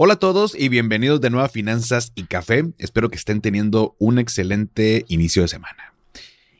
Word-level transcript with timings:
Hola 0.00 0.14
a 0.14 0.18
todos 0.20 0.54
y 0.56 0.68
bienvenidos 0.68 1.20
de 1.20 1.28
nuevo 1.28 1.44
a 1.44 1.48
Finanzas 1.48 2.12
y 2.14 2.22
Café. 2.26 2.70
Espero 2.78 3.10
que 3.10 3.16
estén 3.16 3.40
teniendo 3.40 3.96
un 3.98 4.20
excelente 4.20 5.04
inicio 5.08 5.42
de 5.42 5.48
semana. 5.48 5.92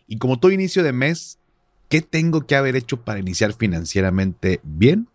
Y 0.08 0.18
como 0.18 0.40
todo 0.40 0.50
inicio 0.50 0.82
de 0.82 0.92
mes, 0.92 1.38
¿qué 1.88 2.02
tengo 2.02 2.48
que 2.48 2.56
haber 2.56 2.74
hecho 2.74 3.04
para 3.04 3.20
iniciar 3.20 3.52
financieramente 3.52 4.58
bien? 4.64 5.06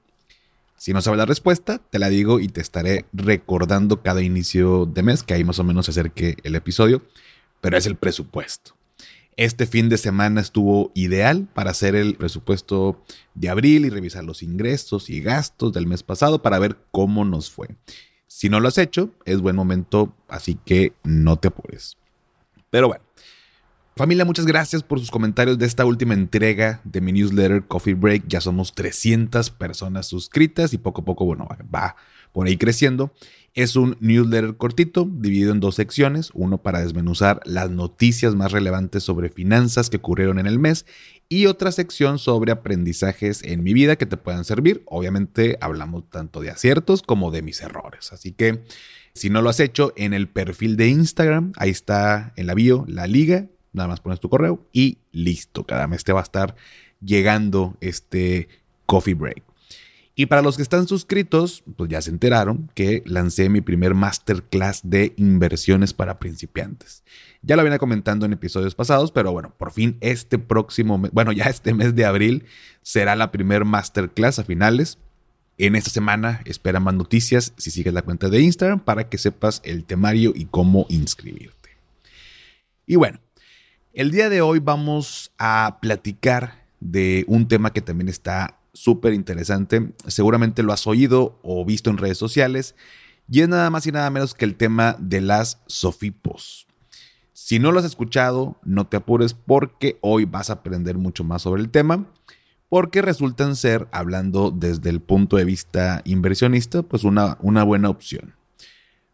Si 0.78 0.94
no 0.94 1.02
sabes 1.02 1.18
la 1.18 1.26
respuesta, 1.26 1.80
te 1.80 2.00
la 2.00 2.08
digo 2.08 2.40
y 2.40 2.48
te 2.48 2.62
estaré 2.62 3.04
recordando 3.12 4.02
cada 4.02 4.22
inicio 4.22 4.86
de 4.86 5.04
mes, 5.04 5.22
que 5.22 5.34
ahí 5.34 5.44
más 5.44 5.60
o 5.60 5.66
menos 5.66 5.88
se 5.88 5.92
acerque 5.92 6.38
el 6.44 6.56
episodio, 6.56 7.02
pero 7.60 7.76
es 7.76 7.86
el 7.88 7.98
presupuesto. 7.98 8.74
Este 9.36 9.66
fin 9.66 9.90
de 9.90 9.98
semana 9.98 10.40
estuvo 10.40 10.94
ideal 10.96 11.50
para 11.54 11.72
hacer 11.72 11.94
el 11.94 12.16
presupuesto 12.16 13.04
de 13.34 13.50
abril 13.50 13.84
y 13.84 13.90
revisar 13.90 14.24
los 14.24 14.44
ingresos 14.44 15.10
y 15.10 15.20
gastos 15.20 15.74
del 15.74 15.88
mes 15.88 16.04
pasado 16.04 16.42
para 16.42 16.58
ver 16.58 16.78
cómo 16.90 17.26
nos 17.26 17.52
fue. 17.52 17.68
Si 18.36 18.50
no 18.50 18.60
lo 18.60 18.68
has 18.68 18.80
hecho, 18.80 19.12
es 19.26 19.42
buen 19.42 19.56
momento, 19.56 20.12
así 20.28 20.56
que 20.66 20.94
no 21.04 21.38
te 21.38 21.50
apures. 21.50 21.98
Pero 22.72 22.88
bueno, 22.88 23.04
familia, 23.96 24.26
muchas 24.26 24.48
gracias 24.48 24.82
por 24.82 25.00
sus 25.00 25.12
comentarios 25.12 25.60
de 25.60 25.68
esta 25.68 25.86
última 25.86 26.16
entrega 26.16 26.82
de 26.84 27.00
mi 27.00 27.12
newsletter 27.12 27.68
Coffee 27.68 27.94
Break. 27.94 28.24
Ya 28.28 28.42
somos 28.42 28.74
300 28.74 29.52
personas 29.52 30.08
suscritas 30.08 30.74
y 30.74 30.80
poco 30.80 31.02
a 31.02 31.06
poco, 31.06 31.26
bueno, 31.26 31.48
va 31.74 31.96
por 32.32 32.48
ahí 32.48 32.58
creciendo. 32.58 33.14
Es 33.56 33.76
un 33.76 33.98
newsletter 34.00 34.58
cortito, 34.58 35.08
dividido 35.08 35.52
en 35.52 35.60
dos 35.60 35.76
secciones, 35.76 36.32
uno 36.34 36.64
para 36.64 36.82
desmenuzar 36.82 37.40
las 37.46 37.70
noticias 37.70 38.34
más 38.34 38.52
relevantes 38.52 39.04
sobre 39.04 39.30
finanzas 39.30 39.92
que 39.92 39.98
ocurrieron 39.98 40.40
en 40.40 40.48
el 40.48 40.58
mes 40.58 40.88
y 41.30 41.46
otra 41.46 41.72
sección 41.72 42.18
sobre 42.18 42.52
aprendizajes 42.52 43.44
en 43.44 43.62
mi 43.62 43.74
vida 43.74 43.96
que 43.96 44.08
te 44.08 44.18
puedan 44.18 44.44
servir. 44.44 44.82
Obviamente 44.88 45.60
hablamos 45.62 46.10
tanto 46.10 46.42
de 46.42 46.50
aciertos 46.50 47.04
como 47.04 47.30
de 47.30 47.44
mis 47.44 47.62
errores, 47.62 48.12
así 48.12 48.32
que 48.32 48.64
si 49.14 49.30
no 49.30 49.44
lo 49.44 49.52
has 49.52 49.60
hecho 49.60 49.94
en 49.98 50.16
el 50.16 50.28
perfil 50.28 50.76
de 50.76 50.88
Instagram, 50.88 51.54
ahí 51.58 51.70
está 51.70 52.34
en 52.36 52.48
la 52.48 52.56
bio 52.56 52.86
la 52.88 53.06
liga, 53.06 53.46
nada 53.72 53.88
más 53.88 54.00
pones 54.00 54.20
tu 54.20 54.30
correo 54.30 54.66
y 54.74 54.98
listo, 55.12 55.64
cada 55.64 55.86
mes 55.86 56.04
te 56.04 56.12
va 56.12 56.22
a 56.22 56.24
estar 56.24 56.56
llegando 57.02 57.78
este 57.82 58.48
coffee 58.88 59.14
break. 59.14 59.53
Y 60.16 60.28
para 60.28 60.44
los 60.44 60.58
que 60.58 60.62
están 60.62 60.88
suscritos, 60.88 61.64
pues 61.76 61.90
ya 61.90 62.02
se 62.02 62.12
enteraron 62.12 62.70
que 62.76 63.02
lancé 63.06 63.50
mi 63.50 63.62
primer 63.62 63.96
masterclass 63.96 64.82
de 64.84 65.14
inversiones 65.18 65.94
para 65.94 66.20
principiantes. 66.20 67.04
Ya 67.42 67.56
lo 67.56 67.64
venía 67.64 67.80
comentando 67.80 68.26
en 68.26 68.34
episodios 68.34 68.76
pasados, 68.76 69.12
pero 69.12 69.32
bueno, 69.32 69.54
por 69.58 69.72
fin 69.72 69.98
este 70.02 70.38
próximo 70.38 71.00
mes, 71.00 71.12
bueno, 71.12 71.32
ya 71.32 71.46
este 71.46 71.74
mes 71.74 71.96
de 71.96 72.06
abril 72.06 72.46
será 72.84 73.16
la 73.16 73.32
primer 73.32 73.66
masterclass 73.66 74.38
a 74.38 74.44
finales. 74.44 75.00
En 75.58 75.76
esta 75.76 75.90
semana 75.90 76.42
espera 76.46 76.80
más 76.80 76.94
noticias 76.94 77.54
si 77.58 77.72
sigues 77.72 77.94
la 77.94 78.04
cuenta 78.04 78.30
de 78.30 78.42
Instagram 78.42 78.80
para 78.80 79.10
que 79.10 79.18
sepas 79.18 79.62
el 79.66 79.84
temario 79.84 80.32
y 80.36 80.46
cómo 80.46 80.86
inscribirte. 80.90 81.70
Y 82.86 82.98
bueno, 82.98 83.20
el 83.94 84.12
día 84.12 84.30
de 84.30 84.42
hoy 84.42 84.60
vamos 84.60 85.32
a 85.40 85.80
platicar 85.82 86.66
de 86.80 87.26
un 87.28 87.48
tema 87.48 87.74
que 87.74 87.82
también 87.82 88.10
está 88.10 88.60
súper 88.74 89.14
interesante. 89.14 89.94
Seguramente 90.08 90.64
lo 90.64 90.74
has 90.74 90.88
oído 90.88 91.40
o 91.44 91.64
visto 91.64 91.90
en 91.90 91.98
redes 91.98 92.18
sociales. 92.18 92.76
Y 93.30 93.42
es 93.42 93.50
nada 93.50 93.70
más 93.70 93.88
y 93.88 93.92
nada 93.92 94.10
menos 94.10 94.34
que 94.34 94.46
el 94.46 94.56
tema 94.56 94.98
de 95.00 95.22
las 95.22 95.62
sofipos. 95.66 96.68
Si 97.32 97.60
no 97.60 97.72
lo 97.72 97.80
has 97.80 97.86
escuchado, 97.86 98.58
no 98.64 98.88
te 98.88 98.98
apures 98.98 99.34
porque 99.34 99.98
hoy 100.02 100.26
vas 100.26 100.50
a 100.50 100.54
aprender 100.54 100.98
mucho 100.98 101.24
más 101.24 101.44
sobre 101.44 101.62
el 101.62 101.70
tema. 101.70 102.06
Porque 102.70 103.04
resultan 103.04 103.56
ser, 103.56 103.88
hablando 103.92 104.50
desde 104.50 104.90
el 104.90 105.00
punto 105.00 105.38
de 105.38 105.46
vista 105.46 106.02
inversionista, 106.06 106.82
pues 106.82 107.04
una, 107.04 107.38
una 107.42 107.64
buena 107.64 107.90
opción. 107.90 108.34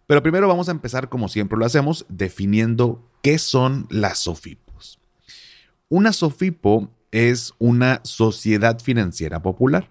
Pero 0.08 0.24
primero 0.24 0.48
vamos 0.48 0.70
a 0.70 0.72
empezar, 0.72 1.10
como 1.10 1.28
siempre 1.28 1.58
lo 1.58 1.66
hacemos, 1.66 2.06
definiendo 2.08 3.06
qué 3.22 3.38
son 3.38 3.86
las 3.90 4.20
sofipos. 4.20 5.00
Una 5.90 6.14
sofipo 6.14 6.90
es 7.12 7.54
una 7.58 8.02
sociedad 8.04 8.80
financiera 8.80 9.42
popular. 9.42 9.90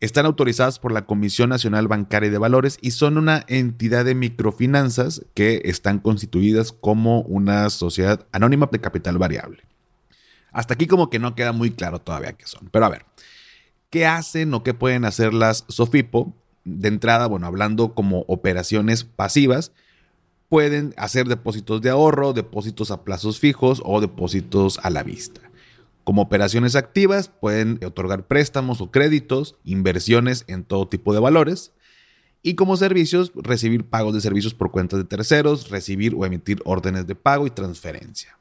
Están 0.00 0.26
autorizadas 0.26 0.80
por 0.80 0.90
la 0.90 1.06
Comisión 1.06 1.50
Nacional 1.50 1.86
Bancaria 1.86 2.30
de 2.30 2.38
Valores 2.38 2.76
y 2.80 2.90
son 2.90 3.18
una 3.18 3.44
entidad 3.46 4.04
de 4.04 4.16
microfinanzas 4.16 5.24
que 5.34 5.62
están 5.64 6.00
constituidas 6.00 6.72
como 6.72 7.20
una 7.20 7.70
sociedad 7.70 8.26
anónima 8.32 8.68
de 8.72 8.80
capital 8.80 9.18
variable. 9.18 9.62
Hasta 10.50 10.74
aquí 10.74 10.86
como 10.86 11.08
que 11.08 11.20
no 11.20 11.36
queda 11.36 11.52
muy 11.52 11.70
claro 11.70 12.00
todavía 12.00 12.32
qué 12.32 12.46
son. 12.46 12.68
Pero 12.72 12.84
a 12.84 12.88
ver, 12.88 13.06
¿qué 13.90 14.06
hacen 14.06 14.52
o 14.54 14.64
qué 14.64 14.74
pueden 14.74 15.04
hacer 15.04 15.32
las 15.32 15.64
SOFIPO? 15.68 16.34
De 16.64 16.88
entrada, 16.88 17.26
bueno, 17.28 17.46
hablando 17.46 17.94
como 17.94 18.24
operaciones 18.26 19.04
pasivas, 19.04 19.72
pueden 20.48 20.94
hacer 20.96 21.28
depósitos 21.28 21.80
de 21.80 21.90
ahorro, 21.90 22.32
depósitos 22.32 22.90
a 22.90 23.04
plazos 23.04 23.38
fijos 23.38 23.80
o 23.84 24.00
depósitos 24.00 24.80
a 24.82 24.90
la 24.90 25.02
vista. 25.04 25.40
Como 26.04 26.22
operaciones 26.22 26.74
activas 26.74 27.28
pueden 27.28 27.78
otorgar 27.84 28.26
préstamos 28.26 28.80
o 28.80 28.90
créditos, 28.90 29.56
inversiones 29.64 30.44
en 30.48 30.64
todo 30.64 30.88
tipo 30.88 31.14
de 31.14 31.20
valores. 31.20 31.72
Y 32.42 32.54
como 32.54 32.76
servicios, 32.76 33.30
recibir 33.36 33.84
pagos 33.84 34.14
de 34.14 34.20
servicios 34.20 34.52
por 34.52 34.72
cuentas 34.72 34.98
de 34.98 35.04
terceros, 35.04 35.70
recibir 35.70 36.14
o 36.16 36.26
emitir 36.26 36.60
órdenes 36.64 37.06
de 37.06 37.14
pago 37.14 37.46
y 37.46 37.50
transferencia. 37.50 38.36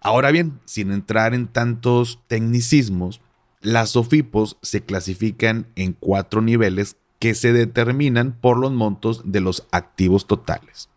Ahora 0.00 0.30
bien, 0.30 0.60
sin 0.64 0.92
entrar 0.92 1.34
en 1.34 1.48
tantos 1.48 2.20
tecnicismos, 2.26 3.20
las 3.60 3.90
SOFIPOS 3.90 4.56
se 4.62 4.82
clasifican 4.82 5.66
en 5.74 5.92
cuatro 5.92 6.40
niveles 6.40 6.96
que 7.18 7.34
se 7.34 7.52
determinan 7.52 8.38
por 8.40 8.58
los 8.58 8.72
montos 8.72 9.22
de 9.24 9.40
los 9.40 9.66
activos 9.72 10.26
totales. 10.26 10.88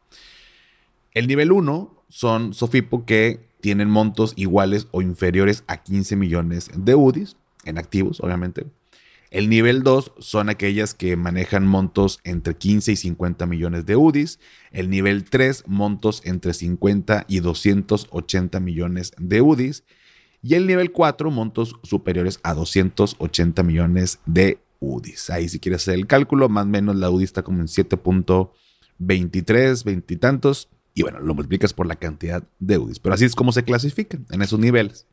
El 1.13 1.27
nivel 1.27 1.51
1 1.51 2.03
son 2.07 2.53
SOFIPO 2.53 3.05
que 3.05 3.48
tienen 3.61 3.89
montos 3.89 4.33
iguales 4.35 4.87
o 4.91 5.01
inferiores 5.01 5.63
a 5.67 5.81
15 5.83 6.15
millones 6.15 6.69
de 6.75 6.95
UDIs, 6.95 7.37
en 7.65 7.77
activos, 7.77 8.21
obviamente. 8.21 8.65
El 9.31 9.49
nivel 9.49 9.83
2 9.83 10.13
son 10.17 10.49
aquellas 10.49 10.95
que 10.95 11.15
manejan 11.15 11.67
montos 11.67 12.19
entre 12.23 12.55
15 12.55 12.93
y 12.93 12.95
50 12.95 13.45
millones 13.45 13.85
de 13.85 13.95
UDIs. 13.95 14.39
El 14.71 14.89
nivel 14.89 15.23
3, 15.23 15.65
montos 15.67 16.23
entre 16.25 16.55
50 16.55 17.25
y 17.27 17.39
280 17.39 18.59
millones 18.59 19.11
de 19.19 19.41
UDIs. 19.41 19.83
Y 20.41 20.55
el 20.55 20.65
nivel 20.65 20.91
4, 20.91 21.29
montos 21.29 21.75
superiores 21.83 22.39
a 22.41 22.55
280 22.55 23.61
millones 23.61 24.17
de 24.25 24.57
UDIs. 24.79 25.29
Ahí 25.29 25.47
si 25.47 25.59
quieres 25.59 25.83
hacer 25.83 25.93
el 25.95 26.07
cálculo, 26.07 26.49
más 26.49 26.63
o 26.63 26.69
menos 26.69 26.95
la 26.95 27.11
UDI 27.11 27.25
está 27.25 27.43
como 27.43 27.59
en 27.59 27.67
7.23, 27.67 29.83
20 29.83 30.13
y 30.13 30.17
tantos 30.17 30.69
y 30.99 31.01
bueno, 31.01 31.19
lo 31.21 31.33
multiplicas 31.33 31.71
por 31.71 31.87
la 31.87 31.95
cantidad 31.95 32.43
de 32.59 32.77
UDIs. 32.77 32.99
Pero 32.99 33.15
así 33.15 33.23
es 33.23 33.33
como 33.33 33.53
se 33.53 33.63
clasifican 33.63 34.25
en 34.31 34.41
esos 34.41 34.59
niveles. 34.59 35.05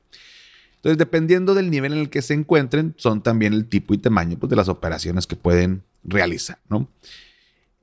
Entonces, 0.74 0.98
dependiendo 0.98 1.54
del 1.54 1.70
nivel 1.70 1.92
en 1.92 2.00
el 2.00 2.10
que 2.10 2.22
se 2.22 2.34
encuentren, 2.34 2.92
son 2.96 3.22
también 3.22 3.52
el 3.52 3.68
tipo 3.68 3.94
y 3.94 3.98
tamaño 3.98 4.36
pues, 4.36 4.50
de 4.50 4.56
las 4.56 4.68
operaciones 4.68 5.28
que 5.28 5.36
pueden 5.36 5.84
realizar, 6.02 6.58
¿no? 6.68 6.88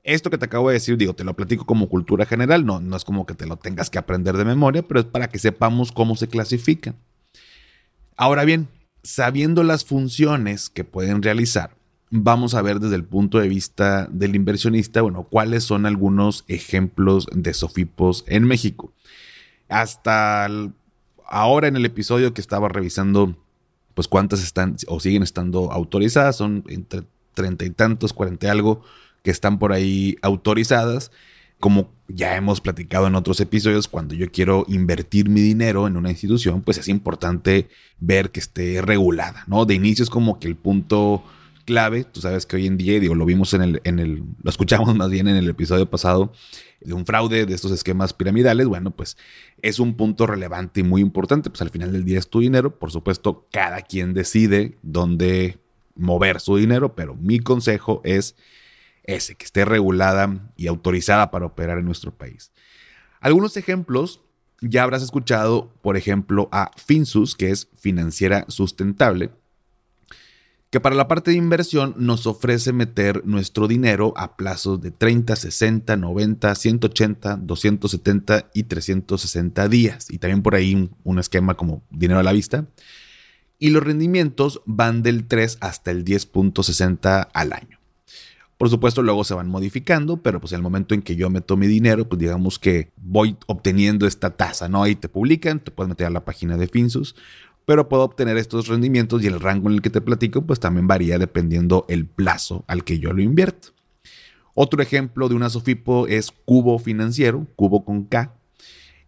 Esto 0.02 0.28
que 0.28 0.36
te 0.36 0.44
acabo 0.44 0.68
de 0.68 0.74
decir, 0.74 0.98
digo, 0.98 1.14
te 1.14 1.24
lo 1.24 1.34
platico 1.34 1.64
como 1.64 1.88
cultura 1.88 2.26
general, 2.26 2.66
no, 2.66 2.78
no 2.78 2.94
es 2.94 3.06
como 3.06 3.24
que 3.24 3.32
te 3.32 3.46
lo 3.46 3.56
tengas 3.56 3.88
que 3.88 3.98
aprender 3.98 4.36
de 4.36 4.44
memoria, 4.44 4.82
pero 4.82 5.00
es 5.00 5.06
para 5.06 5.28
que 5.28 5.38
sepamos 5.38 5.90
cómo 5.90 6.14
se 6.14 6.28
clasifican. 6.28 6.96
Ahora 8.18 8.44
bien, 8.44 8.68
sabiendo 9.02 9.62
las 9.62 9.86
funciones 9.86 10.68
que 10.68 10.84
pueden 10.84 11.22
realizar, 11.22 11.74
vamos 12.16 12.54
a 12.54 12.62
ver 12.62 12.78
desde 12.78 12.94
el 12.94 13.04
punto 13.04 13.40
de 13.40 13.48
vista 13.48 14.06
del 14.08 14.36
inversionista, 14.36 15.02
bueno, 15.02 15.24
cuáles 15.24 15.64
son 15.64 15.84
algunos 15.84 16.44
ejemplos 16.46 17.26
de 17.32 17.52
sofipos 17.52 18.24
en 18.28 18.44
México. 18.44 18.92
Hasta 19.68 20.48
ahora 21.26 21.66
en 21.66 21.74
el 21.74 21.84
episodio 21.84 22.32
que 22.32 22.40
estaba 22.40 22.68
revisando, 22.68 23.36
pues 23.94 24.06
cuántas 24.06 24.44
están 24.44 24.76
o 24.86 25.00
siguen 25.00 25.24
estando 25.24 25.72
autorizadas, 25.72 26.36
son 26.36 26.62
entre 26.68 27.02
treinta 27.34 27.64
y 27.64 27.70
tantos, 27.70 28.12
cuarenta 28.12 28.46
y 28.46 28.50
algo 28.50 28.82
que 29.24 29.32
están 29.32 29.58
por 29.58 29.72
ahí 29.72 30.16
autorizadas. 30.22 31.10
Como 31.58 31.90
ya 32.06 32.36
hemos 32.36 32.60
platicado 32.60 33.08
en 33.08 33.16
otros 33.16 33.40
episodios, 33.40 33.88
cuando 33.88 34.14
yo 34.14 34.30
quiero 34.30 34.66
invertir 34.68 35.28
mi 35.28 35.40
dinero 35.40 35.88
en 35.88 35.96
una 35.96 36.10
institución, 36.10 36.62
pues 36.62 36.78
es 36.78 36.86
importante 36.86 37.68
ver 37.98 38.30
que 38.30 38.38
esté 38.38 38.82
regulada, 38.82 39.42
¿no? 39.48 39.64
De 39.64 39.74
inicio 39.74 40.04
es 40.04 40.10
como 40.10 40.38
que 40.38 40.46
el 40.46 40.54
punto 40.54 41.24
clave. 41.64 42.04
Tú 42.04 42.20
sabes 42.20 42.46
que 42.46 42.56
hoy 42.56 42.66
en 42.66 42.76
día, 42.76 42.98
digo, 43.00 43.14
lo 43.14 43.24
vimos 43.24 43.54
en 43.54 43.62
el, 43.62 43.80
en 43.84 43.98
el, 43.98 44.22
lo 44.42 44.50
escuchamos 44.50 44.94
más 44.94 45.10
bien 45.10 45.28
en 45.28 45.36
el 45.36 45.48
episodio 45.48 45.88
pasado 45.88 46.32
de 46.80 46.92
un 46.92 47.06
fraude 47.06 47.46
de 47.46 47.54
estos 47.54 47.72
esquemas 47.72 48.12
piramidales. 48.12 48.66
Bueno, 48.66 48.90
pues 48.90 49.16
es 49.62 49.78
un 49.78 49.96
punto 49.96 50.26
relevante 50.26 50.80
y 50.80 50.82
muy 50.82 51.00
importante. 51.00 51.50
Pues 51.50 51.62
al 51.62 51.70
final 51.70 51.92
del 51.92 52.04
día 52.04 52.18
es 52.18 52.28
tu 52.28 52.40
dinero. 52.40 52.78
Por 52.78 52.90
supuesto, 52.90 53.48
cada 53.50 53.82
quien 53.82 54.14
decide 54.14 54.78
dónde 54.82 55.58
mover 55.96 56.40
su 56.40 56.56
dinero, 56.56 56.94
pero 56.94 57.14
mi 57.14 57.38
consejo 57.38 58.00
es 58.04 58.36
ese, 59.04 59.34
que 59.34 59.44
esté 59.44 59.64
regulada 59.64 60.52
y 60.56 60.66
autorizada 60.66 61.30
para 61.30 61.46
operar 61.46 61.78
en 61.78 61.84
nuestro 61.84 62.16
país. 62.16 62.52
Algunos 63.20 63.56
ejemplos, 63.56 64.20
ya 64.60 64.82
habrás 64.82 65.02
escuchado, 65.02 65.72
por 65.82 65.96
ejemplo, 65.96 66.48
a 66.52 66.70
Finsus, 66.76 67.36
que 67.36 67.50
es 67.50 67.68
financiera 67.76 68.44
sustentable, 68.48 69.30
que 70.74 70.80
para 70.80 70.96
la 70.96 71.06
parte 71.06 71.30
de 71.30 71.36
inversión 71.36 71.94
nos 71.98 72.26
ofrece 72.26 72.72
meter 72.72 73.24
nuestro 73.24 73.68
dinero 73.68 74.12
a 74.16 74.36
plazos 74.36 74.80
de 74.80 74.90
30, 74.90 75.36
60, 75.36 75.96
90, 75.96 76.52
180, 76.52 77.36
270 77.36 78.50
y 78.52 78.64
360 78.64 79.68
días. 79.68 80.10
Y 80.10 80.18
también 80.18 80.42
por 80.42 80.56
ahí 80.56 80.90
un, 81.04 81.18
esquema 81.20 81.54
como 81.54 81.84
dinero 81.92 82.18
a 82.18 82.24
la 82.24 82.32
vista. 82.32 82.66
Y 83.60 83.70
los 83.70 83.84
rendimientos 83.84 84.62
van 84.66 85.04
del 85.04 85.28
3 85.28 85.58
hasta 85.60 85.92
el 85.92 86.04
10.60 86.04 87.28
al 87.32 87.52
año. 87.52 87.78
Por 88.58 88.68
supuesto, 88.68 89.00
luego 89.04 89.22
se 89.22 89.34
van 89.34 89.48
modificando, 89.48 90.22
pero 90.22 90.40
pues 90.40 90.54
en 90.54 90.56
el 90.56 90.62
momento 90.64 90.94
en 90.94 91.02
que 91.02 91.14
yo 91.14 91.30
meto 91.30 91.56
mi 91.56 91.68
dinero, 91.68 92.08
pues 92.08 92.18
digamos 92.18 92.58
que 92.58 92.90
voy 92.96 93.36
obteniendo 93.46 94.08
esta 94.08 94.30
tasa, 94.30 94.68
¿no? 94.68 94.82
Ahí 94.82 94.96
te 94.96 95.08
publican, 95.08 95.60
te 95.60 95.70
puedes 95.70 95.88
meter 95.88 96.08
a 96.08 96.10
la 96.10 96.24
página 96.24 96.56
de 96.56 96.66
Finsus, 96.66 97.14
pero 97.66 97.88
puedo 97.88 98.04
obtener 98.04 98.36
estos 98.36 98.68
rendimientos 98.68 99.22
y 99.22 99.26
el 99.26 99.40
rango 99.40 99.68
en 99.68 99.76
el 99.76 99.82
que 99.82 99.90
te 99.90 100.00
platico, 100.00 100.42
pues 100.42 100.60
también 100.60 100.86
varía 100.86 101.18
dependiendo 101.18 101.84
el 101.88 102.06
plazo 102.06 102.64
al 102.66 102.84
que 102.84 102.98
yo 102.98 103.12
lo 103.12 103.22
invierto. 103.22 103.68
Otro 104.54 104.82
ejemplo 104.82 105.28
de 105.28 105.34
una 105.34 105.50
Sofipo 105.50 106.06
es 106.06 106.30
Cubo 106.30 106.78
Financiero, 106.78 107.46
Cubo 107.56 107.84
con 107.84 108.04
K. 108.04 108.34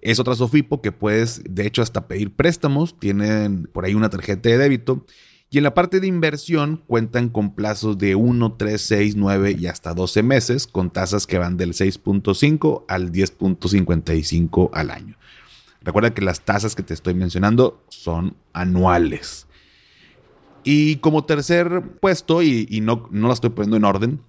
Es 0.01 0.19
otra 0.19 0.35
Sofipo 0.35 0.83
que 0.83 0.93
puedes, 0.93 1.43
de 1.49 1.67
hecho, 1.67 1.83
hasta 1.83 2.09
pedir 2.09 2.35
préstamos. 2.35 2.99
Tienen 2.99 3.69
por 3.73 3.85
ahí 3.85 3.95
una 3.95 4.11
tarjeta 4.11 4.49
de 4.49 4.59
débito 4.59 5.05
y 5.49 5.59
en 5.59 5.65
la 5.65 5.75
parte 5.75 6.01
de 6.01 6.09
inversión 6.09 6.83
cuentan 6.87 7.29
con 7.29 7.55
plazos 7.55 7.97
de 7.99 8.17
1, 8.17 8.55
3, 8.55 8.81
6, 8.81 9.17
9 9.17 9.57
y 9.59 9.67
hasta 9.69 9.95
12 9.95 10.23
meses, 10.25 10.67
con 10.67 10.91
tasas 10.91 11.27
que 11.27 11.39
van 11.39 11.57
del 11.57 11.73
6.5 11.73 12.85
al 12.89 13.13
10.55 13.13 14.71
al 14.73 14.91
año. 14.91 15.16
Recuerda 15.87 16.13
que 16.13 16.21
las 16.21 16.41
tasas 16.41 16.75
que 16.75 16.83
te 16.83 16.93
estoy 16.93 17.15
mencionando 17.15 17.83
son 17.89 18.37
anuales. 18.53 19.47
Y 20.65 20.97
como 20.97 21.25
tercer 21.25 21.81
puesto, 22.01 22.43
y, 22.43 22.81
no, 22.83 23.09
no 23.13 23.33
estoy 23.33 23.51
poniendo 23.51 23.77
en 23.77 23.85
orden, 23.85 24.21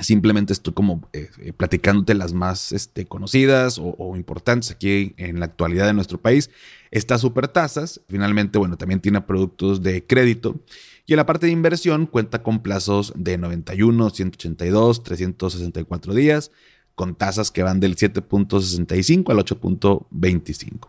Simplemente 0.00 0.52
estoy 0.52 0.74
como 0.74 1.08
eh, 1.12 1.28
eh, 1.40 1.52
platicándote 1.52 2.14
las 2.14 2.32
más 2.32 2.70
este, 2.70 3.06
conocidas 3.06 3.80
o, 3.82 4.14
importantes 4.14 4.70
aquí 4.70 5.12
en 5.16 5.40
la 5.40 5.46
actualidad 5.46 5.86
de 5.86 5.92
nuestro 5.92 6.18
país. 6.18 6.50
Está 6.92 7.18
Supertasas, 7.18 8.00
finalmente, 8.08 8.58
bueno, 8.58 8.76
también 8.76 9.00
tiene 9.00 9.20
productos 9.22 9.82
de 9.82 10.06
crédito. 10.06 10.60
Y 11.06 11.14
en 11.14 11.16
la 11.16 11.26
parte 11.26 11.46
de 11.46 11.52
inversión 11.52 12.06
cuenta 12.06 12.44
con 12.44 12.62
plazos 12.62 13.12
de 13.16 13.38
91, 13.38 14.10
182, 14.10 15.02
364 15.02 16.14
días, 16.14 16.52
con 16.98 17.14
tasas 17.14 17.52
que 17.52 17.62
van 17.62 17.78
del 17.78 17.94
7.65 17.94 19.30
al 19.30 19.38
8.25. 19.38 20.88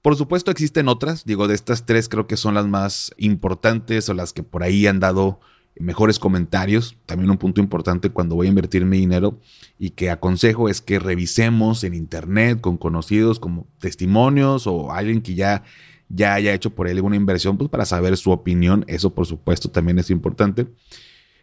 Por 0.00 0.14
supuesto 0.14 0.52
existen 0.52 0.86
otras, 0.86 1.24
digo, 1.24 1.48
de 1.48 1.56
estas 1.56 1.84
tres 1.84 2.08
creo 2.08 2.28
que 2.28 2.36
son 2.36 2.54
las 2.54 2.68
más 2.68 3.12
importantes 3.18 4.08
o 4.08 4.14
las 4.14 4.32
que 4.32 4.44
por 4.44 4.62
ahí 4.62 4.86
han 4.86 5.00
dado 5.00 5.40
mejores 5.80 6.20
comentarios. 6.20 6.96
También 7.04 7.32
un 7.32 7.36
punto 7.36 7.60
importante 7.60 8.10
cuando 8.10 8.36
voy 8.36 8.46
a 8.46 8.50
invertir 8.50 8.84
mi 8.84 8.98
dinero 8.98 9.40
y 9.76 9.90
que 9.90 10.08
aconsejo 10.10 10.68
es 10.68 10.80
que 10.80 11.00
revisemos 11.00 11.82
en 11.82 11.92
internet 11.94 12.60
con 12.60 12.76
conocidos 12.76 13.40
como 13.40 13.66
testimonios 13.80 14.68
o 14.68 14.92
alguien 14.92 15.20
que 15.20 15.34
ya, 15.34 15.64
ya 16.08 16.34
haya 16.34 16.54
hecho 16.54 16.70
por 16.70 16.86
él 16.86 16.98
alguna 16.98 17.16
inversión 17.16 17.58
pues 17.58 17.68
para 17.68 17.86
saber 17.86 18.16
su 18.16 18.30
opinión. 18.30 18.84
Eso 18.86 19.12
por 19.12 19.26
supuesto 19.26 19.68
también 19.68 19.98
es 19.98 20.10
importante. 20.10 20.68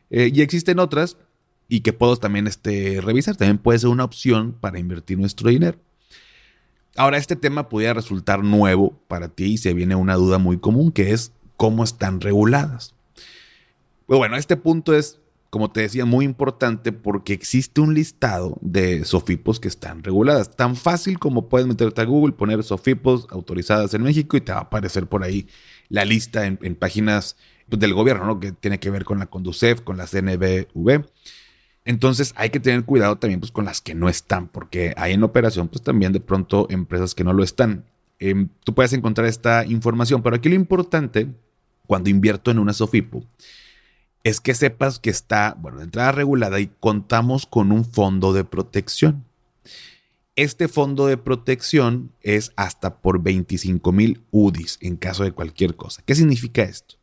Eh, 0.09 0.31
y 0.33 0.39
existen 0.39 0.79
otras 0.79 1.17
y 1.73 1.81
que 1.81 1.91
puedo 1.91 2.15
también 2.17 2.45
este, 2.45 3.01
revisar. 3.01 3.35
También 3.35 3.57
puede 3.57 3.79
ser 3.79 3.89
una 3.89 4.03
opción 4.03 4.55
para 4.61 4.77
invertir 4.77 5.17
nuestro 5.17 5.49
dinero. 5.49 5.79
Ahora, 6.95 7.17
este 7.17 7.35
tema 7.35 7.67
podría 7.67 7.95
resultar 7.95 8.43
nuevo 8.43 8.93
para 9.07 9.29
ti 9.29 9.45
y 9.45 9.57
se 9.57 9.73
viene 9.73 9.95
una 9.95 10.13
duda 10.13 10.37
muy 10.37 10.59
común 10.59 10.91
que 10.91 11.13
es 11.13 11.31
cómo 11.57 11.83
están 11.83 12.21
reguladas. 12.21 12.93
Pues 14.05 14.19
bueno, 14.19 14.37
este 14.37 14.55
punto 14.55 14.93
es, 14.93 15.19
como 15.49 15.71
te 15.71 15.81
decía, 15.81 16.05
muy 16.05 16.25
importante 16.25 16.91
porque 16.91 17.33
existe 17.33 17.81
un 17.81 17.95
listado 17.95 18.59
de 18.61 19.03
Sofipos 19.03 19.59
que 19.59 19.67
están 19.67 20.03
reguladas. 20.03 20.55
Tan 20.55 20.75
fácil 20.75 21.17
como 21.17 21.49
puedes 21.49 21.65
meterte 21.65 22.01
a 22.01 22.05
Google, 22.05 22.33
poner 22.33 22.63
Sofipos 22.63 23.25
autorizadas 23.31 23.95
en 23.95 24.03
México 24.03 24.37
y 24.37 24.41
te 24.41 24.51
va 24.51 24.59
a 24.59 24.61
aparecer 24.61 25.07
por 25.07 25.23
ahí 25.23 25.47
la 25.89 26.05
lista 26.05 26.45
en, 26.45 26.75
páginas 26.75 27.35
pues, 27.67 27.79
del 27.79 27.95
gobierno, 27.95 28.27
¿no? 28.27 28.39
Que 28.39 28.51
tiene 28.51 28.79
que 28.79 28.91
ver 28.91 29.05
con 29.05 29.17
la 29.17 29.25
Conducef, 29.25 29.81
con 29.81 29.97
la 29.97 30.05
CNBV. 30.05 30.67
Entonces 31.85 32.33
hay 32.37 32.49
que 32.49 32.59
tener 32.59 32.85
cuidado 32.85 33.17
también 33.17 33.39
pues, 33.39 33.51
con 33.51 33.65
las 33.65 33.81
que 33.81 33.95
no 33.95 34.09
están, 34.09 34.47
porque 34.47 34.93
hay 34.97 35.13
en 35.13 35.23
operación 35.23 35.67
pues 35.67 35.81
también 35.81 36.13
de 36.13 36.19
pronto 36.19 36.67
empresas 36.69 37.13
que 37.13 37.23
no 37.23 37.33
lo 37.33 37.43
están. 37.43 37.85
Em, 38.19 38.49
tú 38.63 38.73
puedes 38.73 38.93
encontrar 38.93 39.27
esta 39.27 39.65
información, 39.65 40.23
pero 40.23 40.35
aquí 40.35 40.49
lo 40.49 40.55
importante 40.55 41.27
cuando 41.85 42.09
invierto 42.09 42.51
en 42.51 42.59
una 42.59 42.73
Sofipo 42.73 43.23
es 44.23 44.39
que 44.39 44.53
sepas 44.53 44.99
que 44.99 45.09
está, 45.09 45.55
bueno, 45.59 45.79
de 45.79 45.83
entrada 45.83 46.13
regulada 46.13 46.59
y 46.59 46.67
contamos 46.79 47.45
con 47.45 47.71
un 47.73 47.83
fondo 47.83 48.31
de 48.31 48.45
protección. 48.45 49.25
Este 50.35 50.67
fondo 50.67 51.07
de 51.07 51.17
protección 51.17 52.11
es 52.21 52.53
hasta 52.55 53.01
por 53.01 53.21
25 53.21 53.91
mil 53.91 54.23
UDIs 54.31 54.79
en 54.81 54.95
caso 54.95 55.23
de 55.25 55.33
cualquier 55.33 55.75
cosa. 55.75 56.01
¿Qué 56.05 56.15
significa 56.15 56.63
esto? 56.63 56.95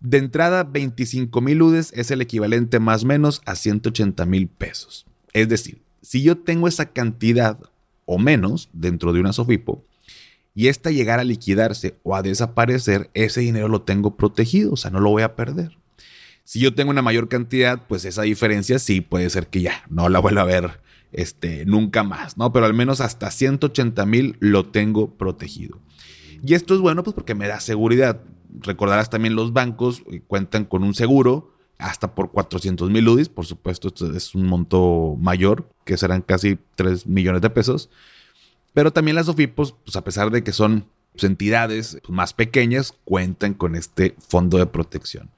De 0.00 0.18
entrada, 0.18 0.64
25 0.64 1.40
mil 1.40 1.62
UDIs 1.62 1.92
es 1.94 2.10
el 2.10 2.22
equivalente 2.22 2.80
más 2.80 3.04
o 3.04 3.06
menos 3.06 3.42
a 3.44 3.54
180 3.54 4.24
mil 4.26 4.48
pesos. 4.48 5.06
Es 5.32 5.48
decir, 5.48 5.82
si 6.02 6.22
yo 6.22 6.38
tengo 6.38 6.68
esa 6.68 6.86
cantidad 6.86 7.58
o 8.06 8.18
menos 8.18 8.70
dentro 8.72 9.12
de 9.12 9.20
una 9.20 9.32
Sofipo, 9.32 9.84
y 10.54 10.68
esta 10.68 10.90
llegara 10.90 11.22
a 11.22 11.24
liquidarse 11.24 11.96
o 12.02 12.16
a 12.16 12.22
desaparecer, 12.22 13.10
ese 13.14 13.40
dinero 13.40 13.68
lo 13.68 13.82
tengo 13.82 14.16
protegido, 14.16 14.72
o 14.72 14.76
sea, 14.76 14.90
no 14.90 15.00
lo 15.00 15.10
voy 15.10 15.22
a 15.22 15.36
perder. 15.36 15.78
Si 16.44 16.58
yo 16.58 16.74
tengo 16.74 16.90
una 16.90 17.02
mayor 17.02 17.28
cantidad, 17.28 17.86
pues 17.86 18.04
esa 18.04 18.22
diferencia 18.22 18.78
sí 18.78 19.00
puede 19.00 19.30
ser 19.30 19.46
que 19.46 19.60
ya 19.60 19.84
no 19.88 20.08
la 20.08 20.18
vuelva 20.18 20.42
a 20.42 20.46
ver 20.46 20.80
este, 21.12 21.64
nunca 21.66 22.02
más, 22.02 22.36
¿no? 22.36 22.52
Pero 22.52 22.66
al 22.66 22.74
menos 22.74 23.00
hasta 23.00 23.30
180 23.30 24.04
mil 24.06 24.36
lo 24.40 24.66
tengo 24.66 25.14
protegido. 25.14 25.78
Y 26.44 26.54
esto 26.54 26.74
es 26.74 26.80
bueno, 26.80 27.04
pues 27.04 27.14
porque 27.14 27.34
me 27.34 27.46
da 27.46 27.60
seguridad. 27.60 28.20
Recordarás 28.60 29.10
también 29.10 29.34
los 29.34 29.52
bancos 29.52 30.02
eh, 30.10 30.22
cuentan 30.26 30.64
con 30.64 30.82
un 30.82 30.94
seguro 30.94 31.54
hasta 31.78 32.14
por 32.14 32.30
400 32.30 32.90
mil 32.90 33.08
UDIs. 33.08 33.28
Por 33.28 33.46
supuesto, 33.46 33.88
esto 33.88 34.14
es 34.14 34.34
un 34.34 34.46
monto 34.46 35.16
mayor, 35.18 35.68
que 35.84 35.96
serán 35.96 36.22
casi 36.22 36.58
3 36.76 37.06
millones 37.06 37.42
de 37.42 37.50
pesos. 37.50 37.90
Pero 38.72 38.92
también 38.92 39.16
las 39.16 39.28
OFIPOS, 39.28 39.74
pues 39.84 39.96
a 39.96 40.04
pesar 40.04 40.30
de 40.30 40.44
que 40.44 40.52
son 40.52 40.86
pues, 41.12 41.24
entidades 41.24 41.98
pues, 42.02 42.10
más 42.10 42.34
pequeñas, 42.34 42.94
cuentan 43.04 43.54
con 43.54 43.74
este 43.74 44.14
fondo 44.18 44.58
de 44.58 44.66
protección. 44.66 45.30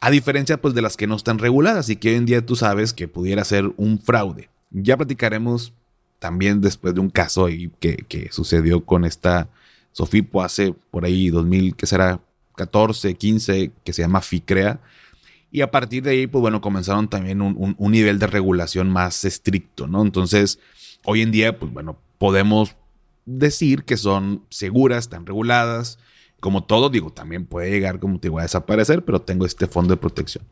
A 0.00 0.10
diferencia 0.10 0.60
pues 0.60 0.74
de 0.74 0.82
las 0.82 0.96
que 0.96 1.06
no 1.06 1.16
están 1.16 1.38
reguladas 1.38 1.90
y 1.90 1.96
que 1.96 2.10
hoy 2.10 2.14
en 2.14 2.26
día 2.26 2.44
tú 2.44 2.56
sabes 2.56 2.94
que 2.94 3.06
pudiera 3.06 3.44
ser 3.44 3.70
un 3.76 4.00
fraude. 4.00 4.48
Ya 4.70 4.96
platicaremos 4.96 5.74
también 6.18 6.60
después 6.60 6.94
de 6.94 7.00
un 7.00 7.10
caso 7.10 7.46
ahí 7.46 7.70
que, 7.80 8.28
sucedió 8.30 8.84
con 8.84 9.04
esta 9.04 9.48
Sofipo 9.92 10.42
hace 10.42 10.72
por 10.90 11.04
ahí 11.04 11.30
2000, 11.30 11.74
que 11.74 11.86
será 11.86 12.20
14, 12.60 13.14
15, 13.14 13.72
que 13.82 13.92
se 13.94 14.02
llama 14.02 14.20
FICREA. 14.20 14.80
Y 15.50 15.62
a 15.62 15.70
partir 15.70 16.02
de 16.02 16.10
ahí, 16.10 16.26
pues 16.26 16.42
bueno, 16.42 16.60
comenzaron 16.60 17.08
también 17.08 17.40
un, 17.40 17.74
nivel 17.78 18.18
de 18.18 18.26
regulación 18.26 18.90
más 18.90 19.24
estricto, 19.24 19.86
¿no? 19.86 20.02
Entonces, 20.02 20.60
hoy 21.04 21.22
en 21.22 21.30
día, 21.30 21.58
pues 21.58 21.72
bueno, 21.72 21.98
podemos 22.18 22.76
decir 23.24 23.84
que 23.84 23.96
son 23.96 24.44
seguras, 24.50 25.04
están 25.04 25.24
reguladas. 25.24 25.98
Como 26.38 26.64
todo, 26.64 26.90
digo, 26.90 27.10
también 27.10 27.46
puede 27.46 27.70
llegar, 27.70 27.98
como 27.98 28.20
te 28.20 28.28
voy 28.28 28.40
a 28.40 28.42
desaparecer, 28.42 29.06
pero 29.06 29.22
tengo 29.22 29.46
este 29.46 29.66
fondo 29.66 29.94
de 29.94 30.00
protección. 30.00 30.44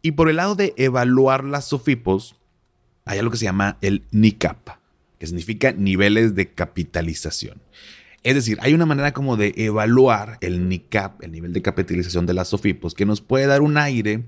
Y 0.00 0.12
por 0.12 0.30
el 0.30 0.36
lado 0.36 0.54
de 0.54 0.72
evaluar 0.78 1.44
las 1.44 1.66
SOFIPOS, 1.66 2.36
hay 3.04 3.18
algo 3.18 3.30
que 3.30 3.36
se 3.36 3.44
llama 3.44 3.76
el 3.82 4.04
NICAP, 4.10 4.70
que 5.18 5.26
significa 5.26 5.72
niveles 5.72 6.34
de 6.34 6.48
capitalización. 6.48 7.60
Es 8.22 8.34
decir, 8.34 8.58
hay 8.60 8.72
una 8.72 8.86
manera 8.86 9.12
como 9.12 9.36
de 9.36 9.52
evaluar 9.56 10.38
el 10.40 10.68
NICAP, 10.68 11.24
el 11.24 11.32
nivel 11.32 11.52
de 11.52 11.62
capitalización 11.62 12.24
de 12.26 12.34
las 12.34 12.48
SOFIPOS, 12.48 12.94
que 12.94 13.06
nos 13.06 13.20
puede 13.20 13.46
dar 13.46 13.62
un 13.62 13.76
aire 13.76 14.24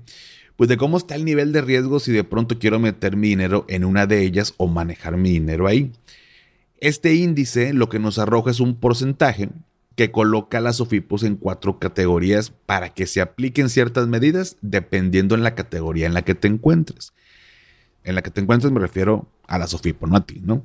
pues 0.55 0.69
de 0.69 0.77
cómo 0.77 0.97
está 0.97 1.15
el 1.15 1.25
nivel 1.25 1.51
de 1.51 1.61
riesgo 1.61 1.99
si 1.99 2.11
de 2.11 2.23
pronto 2.23 2.59
quiero 2.59 2.79
meter 2.79 3.17
mi 3.17 3.29
dinero 3.29 3.65
en 3.67 3.83
una 3.83 4.07
de 4.07 4.23
ellas 4.23 4.53
o 4.57 4.67
manejar 4.67 5.17
mi 5.17 5.31
dinero 5.31 5.67
ahí. 5.67 5.91
Este 6.77 7.13
índice 7.15 7.73
lo 7.73 7.89
que 7.89 7.99
nos 7.99 8.19
arroja 8.19 8.51
es 8.51 8.59
un 8.59 8.75
porcentaje 8.75 9.49
que 9.95 10.11
coloca 10.11 10.59
las 10.59 10.77
SOFIPOS 10.77 11.23
en 11.23 11.35
cuatro 11.37 11.79
categorías 11.79 12.51
para 12.65 12.93
que 12.93 13.05
se 13.05 13.21
apliquen 13.21 13.69
ciertas 13.69 14.07
medidas 14.07 14.57
dependiendo 14.61 15.35
en 15.35 15.43
la 15.43 15.55
categoría 15.55 16.05
en 16.05 16.13
la 16.13 16.23
que 16.23 16.35
te 16.35 16.47
encuentres. 16.47 17.13
En 18.03 18.15
la 18.15 18.21
que 18.21 18.31
te 18.31 18.41
encuentres 18.41 18.71
me 18.71 18.79
refiero 18.79 19.27
a 19.47 19.57
la 19.57 19.67
SOFIPO, 19.67 20.07
no 20.07 20.17
a 20.17 20.25
ti, 20.25 20.41
¿no? 20.43 20.63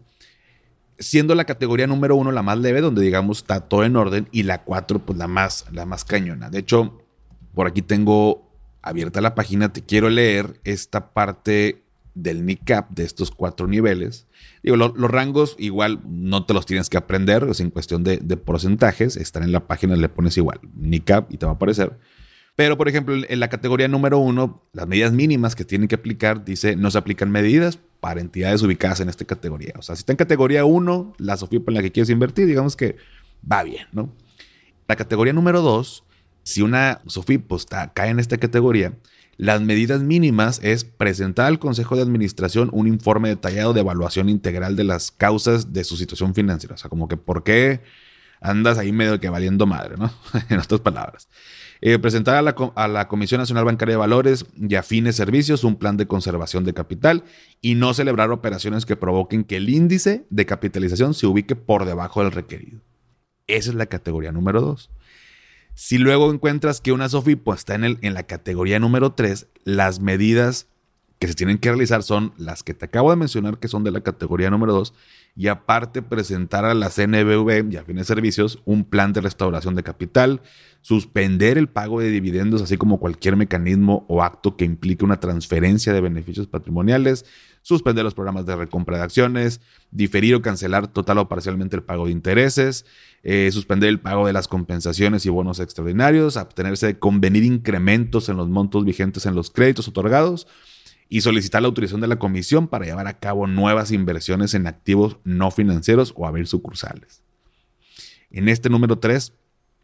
Siendo 1.00 1.34
la 1.34 1.44
categoría 1.44 1.86
número 1.86 2.14
uno 2.14 2.30
la 2.30 2.42
más 2.42 2.58
leve, 2.58 2.80
donde 2.80 3.02
digamos 3.02 3.38
está 3.38 3.60
todo 3.60 3.84
en 3.84 3.96
orden, 3.96 4.28
y 4.30 4.44
la 4.44 4.62
cuatro, 4.62 5.00
pues 5.00 5.18
la 5.18 5.26
más, 5.26 5.64
la 5.72 5.86
más 5.86 6.04
cañona. 6.04 6.50
De 6.50 6.58
hecho, 6.58 7.02
por 7.54 7.66
aquí 7.66 7.82
tengo 7.82 8.50
abierta 8.82 9.20
la 9.20 9.34
página, 9.34 9.72
te 9.72 9.82
quiero 9.82 10.08
leer 10.08 10.60
esta 10.64 11.12
parte 11.12 11.82
del 12.14 12.44
NICAP 12.44 12.90
de 12.90 13.04
estos 13.04 13.30
cuatro 13.30 13.66
niveles. 13.66 14.26
Digo, 14.62 14.76
los 14.76 15.10
rangos 15.10 15.56
igual 15.58 16.00
no 16.06 16.44
te 16.44 16.54
los 16.54 16.66
tienes 16.66 16.88
que 16.88 16.98
aprender, 16.98 17.46
es 17.50 17.60
en 17.60 17.70
cuestión 17.70 18.04
de, 18.04 18.18
porcentajes, 18.36 19.16
están 19.16 19.42
en 19.42 19.52
la 19.52 19.66
página, 19.66 19.96
le 19.96 20.08
pones 20.08 20.36
igual 20.36 20.60
NICAP 20.74 21.32
y 21.32 21.38
te 21.38 21.46
va 21.46 21.52
a 21.52 21.54
aparecer. 21.54 21.98
Pero, 22.60 22.76
por 22.76 22.90
ejemplo, 22.90 23.14
en 23.26 23.40
la 23.40 23.48
categoría 23.48 23.88
número 23.88 24.18
uno, 24.18 24.60
las 24.74 24.86
medidas 24.86 25.14
mínimas 25.14 25.56
que 25.56 25.64
tienen 25.64 25.88
que 25.88 25.94
aplicar, 25.94 26.44
dice, 26.44 26.76
no 26.76 26.90
se 26.90 26.98
aplican 26.98 27.30
medidas 27.30 27.78
para 28.00 28.20
entidades 28.20 28.60
ubicadas 28.60 29.00
en 29.00 29.08
esta 29.08 29.24
categoría. 29.24 29.72
O 29.78 29.80
sea, 29.80 29.96
si 29.96 30.00
está 30.00 30.12
en 30.12 30.18
categoría 30.18 30.66
uno, 30.66 31.14
la 31.16 31.38
SOFIP 31.38 31.66
en 31.68 31.74
la 31.74 31.80
que 31.80 31.90
quieres 31.90 32.10
invertir, 32.10 32.46
digamos 32.46 32.76
que 32.76 32.96
va 33.50 33.62
bien, 33.62 33.86
¿no? 33.92 34.12
La 34.88 34.96
categoría 34.96 35.32
número 35.32 35.62
dos, 35.62 36.04
si 36.42 36.60
una 36.60 37.00
SOFIP 37.06 37.46
pues, 37.48 37.64
cae 37.94 38.10
en 38.10 38.20
esta 38.20 38.36
categoría, 38.36 38.92
las 39.38 39.62
medidas 39.62 40.02
mínimas 40.02 40.60
es 40.62 40.84
presentar 40.84 41.46
al 41.46 41.60
Consejo 41.60 41.96
de 41.96 42.02
Administración 42.02 42.68
un 42.74 42.86
informe 42.86 43.30
detallado 43.30 43.72
de 43.72 43.80
evaluación 43.80 44.28
integral 44.28 44.76
de 44.76 44.84
las 44.84 45.10
causas 45.12 45.72
de 45.72 45.82
su 45.82 45.96
situación 45.96 46.34
financiera. 46.34 46.74
O 46.74 46.78
sea, 46.78 46.90
como 46.90 47.08
que 47.08 47.16
por 47.16 47.42
qué 47.42 47.80
andas 48.42 48.76
ahí 48.76 48.92
medio 48.92 49.18
que 49.18 49.30
valiendo 49.30 49.64
madre, 49.64 49.96
¿no? 49.96 50.12
en 50.50 50.58
otras 50.58 50.82
palabras. 50.82 51.26
Eh, 51.82 51.98
presentar 51.98 52.36
a 52.36 52.88
la, 52.88 53.08
Comisión 53.08 53.40
Nacional 53.40 53.64
Bancaria 53.64 53.94
de 53.94 53.98
Valores 53.98 54.44
y 54.54 54.74
afines 54.74 55.16
servicios 55.16 55.64
un 55.64 55.76
plan 55.76 55.96
de 55.96 56.06
conservación 56.06 56.64
de 56.64 56.74
capital 56.74 57.24
y 57.62 57.74
no 57.74 57.94
celebrar 57.94 58.30
operaciones 58.32 58.84
que 58.84 58.96
provoquen 58.96 59.44
que 59.44 59.56
el 59.56 59.70
índice 59.70 60.26
de 60.28 60.44
capitalización 60.44 61.14
se 61.14 61.26
ubique 61.26 61.56
por 61.56 61.86
debajo 61.86 62.22
del 62.22 62.32
requerido. 62.32 62.80
Esa 63.46 63.70
es 63.70 63.76
la 63.76 63.86
categoría 63.86 64.30
número 64.30 64.60
dos. 64.60 64.90
Si 65.74 65.96
luego 65.96 66.30
encuentras 66.30 66.82
que 66.82 66.92
una 66.92 67.08
SOFIPO 67.08 67.54
está 67.54 67.74
en, 67.74 67.84
el, 67.84 67.98
en 68.02 68.12
la 68.12 68.24
categoría 68.24 68.78
número 68.78 69.12
3, 69.12 69.48
las 69.64 70.00
medidas 70.00 70.66
que 71.20 71.28
se 71.28 71.34
tienen 71.34 71.58
que 71.58 71.68
realizar 71.68 72.02
son 72.02 72.32
las 72.38 72.62
que 72.62 72.72
te 72.72 72.86
acabo 72.86 73.10
de 73.10 73.16
mencionar, 73.16 73.58
que 73.58 73.68
son 73.68 73.84
de 73.84 73.90
la 73.90 74.00
categoría 74.00 74.48
número 74.48 74.72
2, 74.72 74.94
y 75.36 75.48
aparte 75.48 76.00
presentar 76.00 76.64
a 76.64 76.72
la 76.72 76.88
CNBV 76.88 77.70
y 77.70 77.76
a 77.76 77.84
fines 77.84 78.06
servicios 78.06 78.62
un 78.64 78.84
plan 78.84 79.12
de 79.12 79.20
restauración 79.20 79.74
de 79.74 79.82
capital, 79.82 80.40
suspender 80.80 81.58
el 81.58 81.68
pago 81.68 82.00
de 82.00 82.08
dividendos, 82.08 82.62
así 82.62 82.78
como 82.78 82.98
cualquier 82.98 83.36
mecanismo 83.36 84.06
o 84.08 84.22
acto 84.22 84.56
que 84.56 84.64
implique 84.64 85.04
una 85.04 85.20
transferencia 85.20 85.92
de 85.92 86.00
beneficios 86.00 86.46
patrimoniales, 86.46 87.26
suspender 87.60 88.02
los 88.02 88.14
programas 88.14 88.46
de 88.46 88.56
recompra 88.56 88.96
de 88.96 89.04
acciones, 89.04 89.60
diferir 89.90 90.34
o 90.34 90.40
cancelar 90.40 90.88
total 90.88 91.18
o 91.18 91.28
parcialmente 91.28 91.76
el 91.76 91.82
pago 91.82 92.06
de 92.06 92.12
intereses, 92.12 92.86
eh, 93.22 93.50
suspender 93.52 93.90
el 93.90 94.00
pago 94.00 94.26
de 94.26 94.32
las 94.32 94.48
compensaciones 94.48 95.26
y 95.26 95.28
bonos 95.28 95.60
extraordinarios, 95.60 96.38
abstenerse 96.38 96.86
de 96.86 96.98
convenir 96.98 97.44
incrementos 97.44 98.30
en 98.30 98.38
los 98.38 98.48
montos 98.48 98.86
vigentes 98.86 99.26
en 99.26 99.34
los 99.34 99.50
créditos 99.50 99.86
otorgados 99.86 100.46
y 101.12 101.22
solicitar 101.22 101.60
la 101.60 101.68
autorización 101.68 102.00
de 102.00 102.06
la 102.06 102.20
comisión 102.20 102.68
para 102.68 102.86
llevar 102.86 103.08
a 103.08 103.18
cabo 103.18 103.48
nuevas 103.48 103.90
inversiones 103.90 104.54
en 104.54 104.68
activos 104.68 105.18
no 105.24 105.50
financieros 105.50 106.14
o 106.16 106.24
abrir 106.24 106.46
sucursales. 106.46 107.22
En 108.30 108.48
este 108.48 108.70
número 108.70 109.00
3 109.00 109.32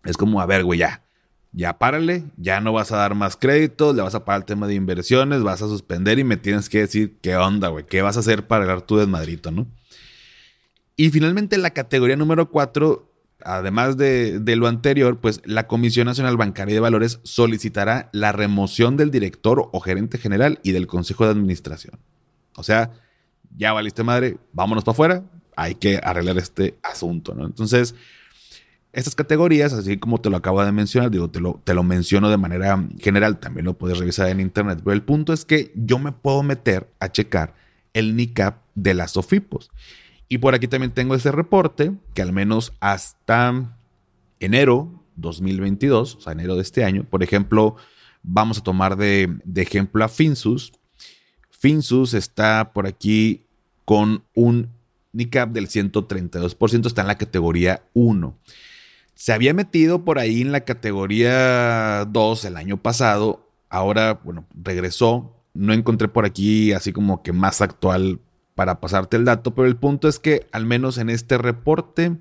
es 0.04 0.16
como, 0.16 0.40
a 0.40 0.46
ver, 0.46 0.62
güey, 0.62 0.78
ya, 0.78 1.02
ya 1.50 1.78
párale, 1.78 2.22
ya 2.36 2.60
no 2.60 2.72
vas 2.72 2.92
a 2.92 2.98
dar 2.98 3.16
más 3.16 3.36
créditos, 3.36 3.96
le 3.96 4.02
vas 4.02 4.14
a 4.14 4.24
pagar 4.24 4.42
el 4.42 4.46
tema 4.46 4.68
de 4.68 4.74
inversiones, 4.74 5.42
vas 5.42 5.62
a 5.62 5.66
suspender 5.66 6.20
y 6.20 6.24
me 6.24 6.36
tienes 6.36 6.68
que 6.68 6.78
decir 6.78 7.18
qué 7.20 7.34
onda, 7.36 7.68
güey, 7.68 7.84
qué 7.84 8.02
vas 8.02 8.16
a 8.16 8.20
hacer 8.20 8.46
para 8.46 8.64
ganar 8.64 8.82
tu 8.82 8.96
desmadrito, 8.96 9.50
¿no? 9.50 9.66
Y 10.94 11.10
finalmente 11.10 11.58
la 11.58 11.70
categoría 11.70 12.14
número 12.14 12.50
4 12.50 13.15
además 13.46 13.96
de, 13.96 14.42
lo 14.56 14.66
anterior, 14.66 15.18
pues 15.20 15.40
la 15.44 15.66
Comisión 15.66 16.06
Nacional 16.06 16.36
Bancaria 16.36 16.74
de 16.74 16.80
Valores 16.80 17.20
solicitará 17.22 18.10
la 18.12 18.32
remoción 18.32 18.96
del 18.96 19.10
director 19.10 19.68
o 19.72 19.80
gerente 19.80 20.18
general 20.18 20.58
y 20.62 20.72
del 20.72 20.86
Consejo 20.86 21.24
de 21.24 21.30
Administración. 21.30 21.98
O 22.56 22.62
sea, 22.62 22.90
ya 23.56 23.72
valiste 23.72 24.02
madre, 24.02 24.38
vámonos 24.52 24.84
para 24.84 24.92
afuera, 24.92 25.24
hay 25.54 25.76
que 25.76 26.00
arreglar 26.02 26.38
este 26.38 26.76
asunto, 26.82 27.34
¿no? 27.34 27.46
Entonces, 27.46 27.94
estas 28.92 29.14
categorías, 29.14 29.72
así 29.72 29.98
como 29.98 30.20
te 30.20 30.30
lo 30.30 30.38
acabo 30.38 30.64
de 30.64 30.72
mencionar, 30.72 31.10
digo, 31.10 31.30
te 31.30 31.40
lo, 31.40 31.82
menciono 31.82 32.30
de 32.30 32.38
manera 32.38 32.82
general, 32.98 33.38
también 33.38 33.66
lo 33.66 33.74
puedes 33.74 33.98
revisar 33.98 34.28
en 34.28 34.40
internet, 34.40 34.80
pero 34.82 34.94
el 34.94 35.02
punto 35.02 35.32
es 35.32 35.44
que 35.44 35.70
yo 35.76 35.98
me 35.98 36.12
puedo 36.12 36.42
meter 36.42 36.88
a 36.98 37.12
checar 37.12 37.54
el 37.92 38.16
NICAP 38.16 38.58
de 38.74 38.94
las 38.94 39.12
SOFIPOS. 39.12 39.70
Y 40.28 40.38
por 40.38 40.54
aquí 40.54 40.66
también 40.66 40.92
tengo 40.92 41.14
ese 41.14 41.30
reporte 41.30 41.92
que 42.14 42.22
al 42.22 42.32
menos 42.32 42.72
hasta 42.80 43.78
enero 44.40 45.04
2022, 45.16 46.16
o 46.16 46.20
sea, 46.20 46.32
enero 46.32 46.56
de 46.56 46.62
este 46.62 46.84
año, 46.84 47.04
por 47.04 47.22
ejemplo, 47.22 47.76
vamos 48.22 48.58
a 48.58 48.62
tomar 48.62 48.96
de, 48.96 49.38
ejemplo 49.54 50.04
a 50.04 50.08
Finsus. 50.08 50.72
Finsus 51.50 52.12
está 52.14 52.72
por 52.72 52.86
aquí 52.86 53.46
con 53.84 54.24
un 54.34 54.70
NICAP 55.12 55.50
del 55.52 55.68
132%, 55.68 56.86
está 56.86 57.00
en 57.02 57.06
la 57.06 57.18
categoría 57.18 57.84
1. 57.94 58.36
Se 59.14 59.32
había 59.32 59.54
metido 59.54 60.04
por 60.04 60.18
ahí 60.18 60.42
en 60.42 60.52
la 60.52 60.62
categoría 60.62 62.04
2 62.04 62.44
el 62.44 62.56
año 62.56 62.82
pasado, 62.82 63.48
ahora, 63.70 64.20
bueno, 64.24 64.44
regresó. 64.54 65.32
No 65.54 65.72
encontré 65.72 66.08
por 66.08 66.26
aquí 66.26 66.72
así 66.72 66.92
como 66.92 67.22
que 67.22 67.32
más 67.32 67.62
actual 67.62 68.20
para 68.56 68.80
pasarte 68.80 69.18
el 69.18 69.26
dato, 69.26 69.54
pero 69.54 69.68
el 69.68 69.76
punto 69.76 70.08
es 70.08 70.18
que 70.18 70.48
al 70.50 70.64
menos 70.64 70.96
en 70.96 71.10
este 71.10 71.36
reporte 71.38 72.16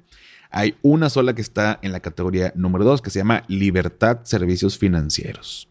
hay 0.51 0.75
una 0.81 1.09
sola 1.09 1.33
que 1.33 1.41
está 1.41 1.79
en 1.81 1.93
la 1.93 2.01
categoría 2.01 2.51
número 2.55 2.83
2 2.83 3.01
que 3.01 3.09
se 3.09 3.19
llama 3.19 3.43
Libertad 3.47 4.19
Servicios 4.23 4.77
Financieros. 4.77 5.69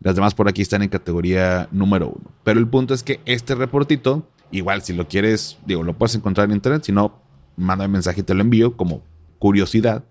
Las 0.00 0.14
demás 0.14 0.34
por 0.34 0.48
aquí 0.48 0.62
están 0.62 0.82
en 0.82 0.88
categoría 0.88 1.68
número 1.72 2.08
1. 2.08 2.30
Pero 2.42 2.58
el 2.58 2.66
punto 2.66 2.94
es 2.94 3.02
que 3.02 3.20
este 3.26 3.54
reportito, 3.54 4.26
igual 4.50 4.80
si 4.82 4.94
lo 4.94 5.06
quieres, 5.08 5.58
digo, 5.66 5.82
lo 5.82 5.96
puedes 5.96 6.14
encontrar 6.14 6.48
en 6.48 6.56
internet, 6.56 6.84
si 6.84 6.92
no, 6.92 7.22
manda 7.56 7.84
un 7.84 7.92
mensaje 7.92 8.22
y 8.22 8.24
te 8.24 8.32
lo 8.32 8.40
envío 8.40 8.78
como 8.78 9.02
curiosidad, 9.38 10.04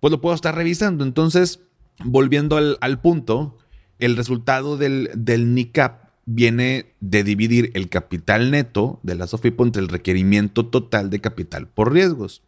pues 0.00 0.10
lo 0.10 0.20
puedo 0.20 0.34
estar 0.34 0.54
revisando. 0.54 1.04
Entonces, 1.04 1.60
volviendo 2.04 2.58
al, 2.58 3.00
punto, 3.00 3.56
el 3.98 4.14
resultado 4.14 4.76
del, 4.76 5.10
del 5.14 5.54
NICAP 5.54 6.09
viene 6.32 6.86
de 7.00 7.24
dividir 7.24 7.72
el 7.74 7.88
capital 7.88 8.52
neto 8.52 9.00
de 9.02 9.16
la 9.16 9.26
SOFIPO 9.26 9.64
entre 9.64 9.82
el 9.82 9.88
requerimiento 9.88 10.64
total 10.66 11.10
de 11.10 11.20
capital 11.20 11.66
por 11.66 11.92
riesgos. 11.92 12.42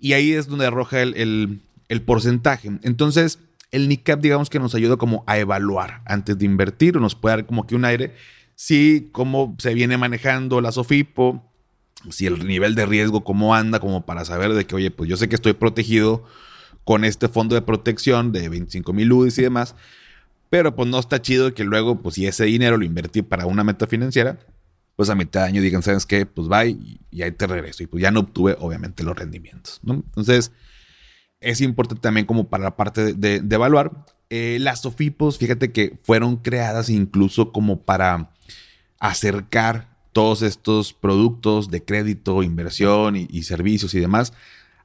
Y 0.00 0.14
ahí 0.14 0.32
es 0.32 0.48
donde 0.48 0.66
arroja 0.66 1.02
el, 1.02 1.60
porcentaje. 2.04 2.70
Entonces, 2.82 3.38
el 3.70 3.88
NICAP, 3.88 4.20
digamos 4.20 4.50
que 4.50 4.58
nos 4.58 4.74
ayuda 4.74 4.96
como 4.96 5.22
a 5.28 5.38
evaluar 5.38 6.02
antes 6.04 6.36
de 6.36 6.46
invertir 6.46 6.96
o 6.96 7.00
nos 7.00 7.14
puede 7.14 7.36
dar 7.36 7.46
como 7.46 7.66
que 7.66 7.76
un 7.76 7.84
aire 7.84 8.14
si 8.56 9.08
cómo 9.12 9.54
se 9.58 9.74
viene 9.74 9.98
manejando 9.98 10.60
la 10.60 10.72
SOFIPO, 10.72 11.44
si 12.10 12.26
el 12.26 12.46
nivel 12.46 12.74
de 12.74 12.86
riesgo 12.86 13.22
cómo 13.22 13.54
anda, 13.54 13.78
como 13.78 14.04
para 14.04 14.24
saber 14.24 14.52
de 14.54 14.66
que, 14.66 14.74
oye, 14.74 14.90
pues 14.90 15.08
yo 15.08 15.16
sé 15.16 15.28
que 15.28 15.36
estoy 15.36 15.52
protegido 15.52 16.24
con 16.82 17.04
este 17.04 17.28
fondo 17.28 17.54
de 17.54 17.62
protección 17.62 18.32
de 18.32 18.48
25 18.48 18.92
mil 18.92 19.12
UDIs 19.12 19.38
y 19.38 19.42
demás, 19.42 19.76
pero 20.50 20.74
pues 20.74 20.88
no 20.88 20.98
está 20.98 21.20
chido 21.20 21.54
que 21.54 21.64
luego, 21.64 22.02
pues 22.02 22.14
si 22.16 22.26
ese 22.26 22.44
dinero 22.44 22.76
lo 22.76 22.84
invertí 22.84 23.22
para 23.22 23.46
una 23.46 23.64
meta 23.64 23.86
financiera, 23.86 24.38
pues 24.96 25.10
a 25.10 25.14
mitad 25.14 25.42
de 25.42 25.48
año 25.48 25.62
digan, 25.62 25.82
¿sabes 25.82 26.06
qué? 26.06 26.26
Pues 26.26 26.50
va 26.50 26.64
y, 26.66 27.00
ahí 27.22 27.32
te 27.32 27.46
regreso. 27.46 27.82
Y 27.82 27.86
pues 27.86 28.02
ya 28.02 28.10
no 28.10 28.20
obtuve, 28.20 28.56
obviamente, 28.58 29.02
los 29.02 29.16
rendimientos. 29.16 29.80
¿no? 29.82 29.94
Entonces, 29.94 30.52
es 31.40 31.60
importante 31.60 32.00
también 32.00 32.26
como 32.26 32.48
para 32.48 32.64
la 32.64 32.76
parte 32.76 33.12
de, 33.14 33.36
evaluar. 33.36 34.06
Eh, 34.30 34.58
las 34.60 34.82
SOFIPOS, 34.82 35.38
fíjate 35.38 35.72
que 35.72 35.98
fueron 36.02 36.36
creadas 36.36 36.88
incluso 36.88 37.52
como 37.52 37.82
para 37.82 38.32
acercar 38.98 39.94
todos 40.12 40.42
estos 40.42 40.94
productos 40.94 41.70
de 41.70 41.84
crédito, 41.84 42.42
inversión 42.42 43.16
y 43.16 43.42
servicios 43.42 43.94
y 43.94 44.00
demás 44.00 44.32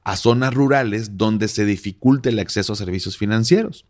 a 0.04 0.16
zonas 0.16 0.52
rurales 0.52 1.16
donde 1.16 1.48
se 1.48 1.64
dificulte 1.64 2.30
el 2.30 2.38
acceso 2.38 2.72
a 2.72 2.76
servicios 2.76 3.16
financieros. 3.16 3.86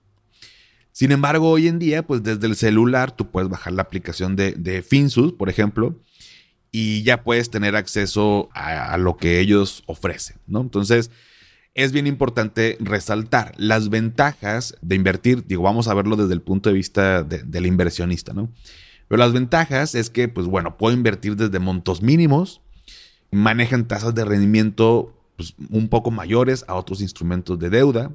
Sin 0.93 1.11
embargo, 1.11 1.49
hoy 1.49 1.69
en 1.69 1.79
día, 1.79 2.07
pues 2.07 2.23
desde 2.23 2.47
el 2.47 2.55
celular 2.55 3.17
tú 3.17 3.31
puedes 3.31 3.49
bajar 3.49 3.73
la 3.73 3.83
aplicación 3.83 4.37
de, 4.37 4.85
Finsus, 4.87 5.33
por 5.33 5.49
ejemplo, 5.49 5.99
y 6.71 7.03
ya 7.03 7.25
puedes 7.25 7.51
tener 7.51 7.77
acceso 7.77 8.51
a, 8.53 8.97
lo 8.99 9.17
que 9.17 9.41
ellos 9.41 9.83
ofrecen, 9.87 10.37
¿no? 10.47 10.61
Entonces, 10.61 11.11
es 11.75 11.93
bien 11.93 12.07
importante 12.07 12.77
resaltar 12.81 13.55
las 13.57 13.89
ventajas 13.89 14.77
de 14.83 14.95
invertir, 14.95 15.47
digo, 15.47 15.63
vamos 15.63 15.89
a 15.89 15.95
verlo 15.95 16.17
desde 16.17 16.35
el 16.35 16.43
punto 16.43 16.69
de 16.69 16.75
vista 16.75 17.23
del 17.23 17.67
inversionista, 17.67 18.35
¿no? 18.35 18.53
Pero 19.09 19.19
las 19.19 19.33
ventajas 19.33 19.95
es 19.95 20.11
que, 20.11 20.29
pues 20.29 20.47
bueno, 20.47 20.77
puedo 20.77 20.95
invertir 20.95 21.37
desde 21.37 21.59
montos 21.59 22.03
mínimos, 22.03 22.61
manejan 23.31 23.89
tasas 23.89 24.15
de 24.15 24.27
rendimiento 24.27 25.15
pues, 25.37 25.55
un 25.71 25.89
poco 25.89 26.11
mayores 26.11 26.67
a 26.69 26.75
otros 26.75 27.01
instrumentos 27.01 27.59
de 27.59 27.71
deuda 27.71 28.11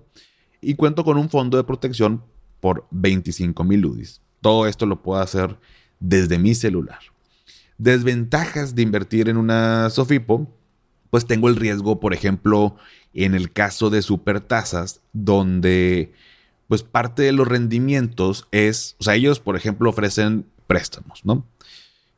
y 0.61 0.75
cuento 0.75 1.03
con 1.03 1.17
un 1.17 1.29
fondo 1.29 1.57
de 1.57 1.63
protección 1.63 2.23
por 2.59 2.87
25 2.91 3.63
mil 3.63 3.85
UDIs. 3.85 4.21
Todo 4.41 4.67
esto 4.67 4.85
lo 4.85 5.01
puedo 5.01 5.21
hacer 5.21 5.57
desde 5.99 6.37
mi 6.39 6.55
celular. 6.55 6.99
Desventajas 7.77 8.75
de 8.75 8.81
invertir 8.81 9.29
en 9.29 9.37
una 9.37 9.89
Sofipo, 9.89 10.51
pues 11.09 11.25
tengo 11.25 11.47
el 11.49 11.55
riesgo, 11.55 11.99
por 11.99 12.13
ejemplo, 12.13 12.75
en 13.13 13.35
el 13.35 13.51
caso 13.51 13.89
de 13.89 14.01
supertasas, 14.01 15.01
donde 15.13 16.13
pues 16.67 16.83
parte 16.83 17.23
de 17.23 17.31
los 17.31 17.47
rendimientos 17.47 18.47
es, 18.51 18.95
o 18.99 19.03
sea, 19.03 19.15
ellos, 19.15 19.39
por 19.39 19.55
ejemplo, 19.55 19.89
ofrecen 19.89 20.45
préstamos, 20.67 21.23
¿no? 21.23 21.45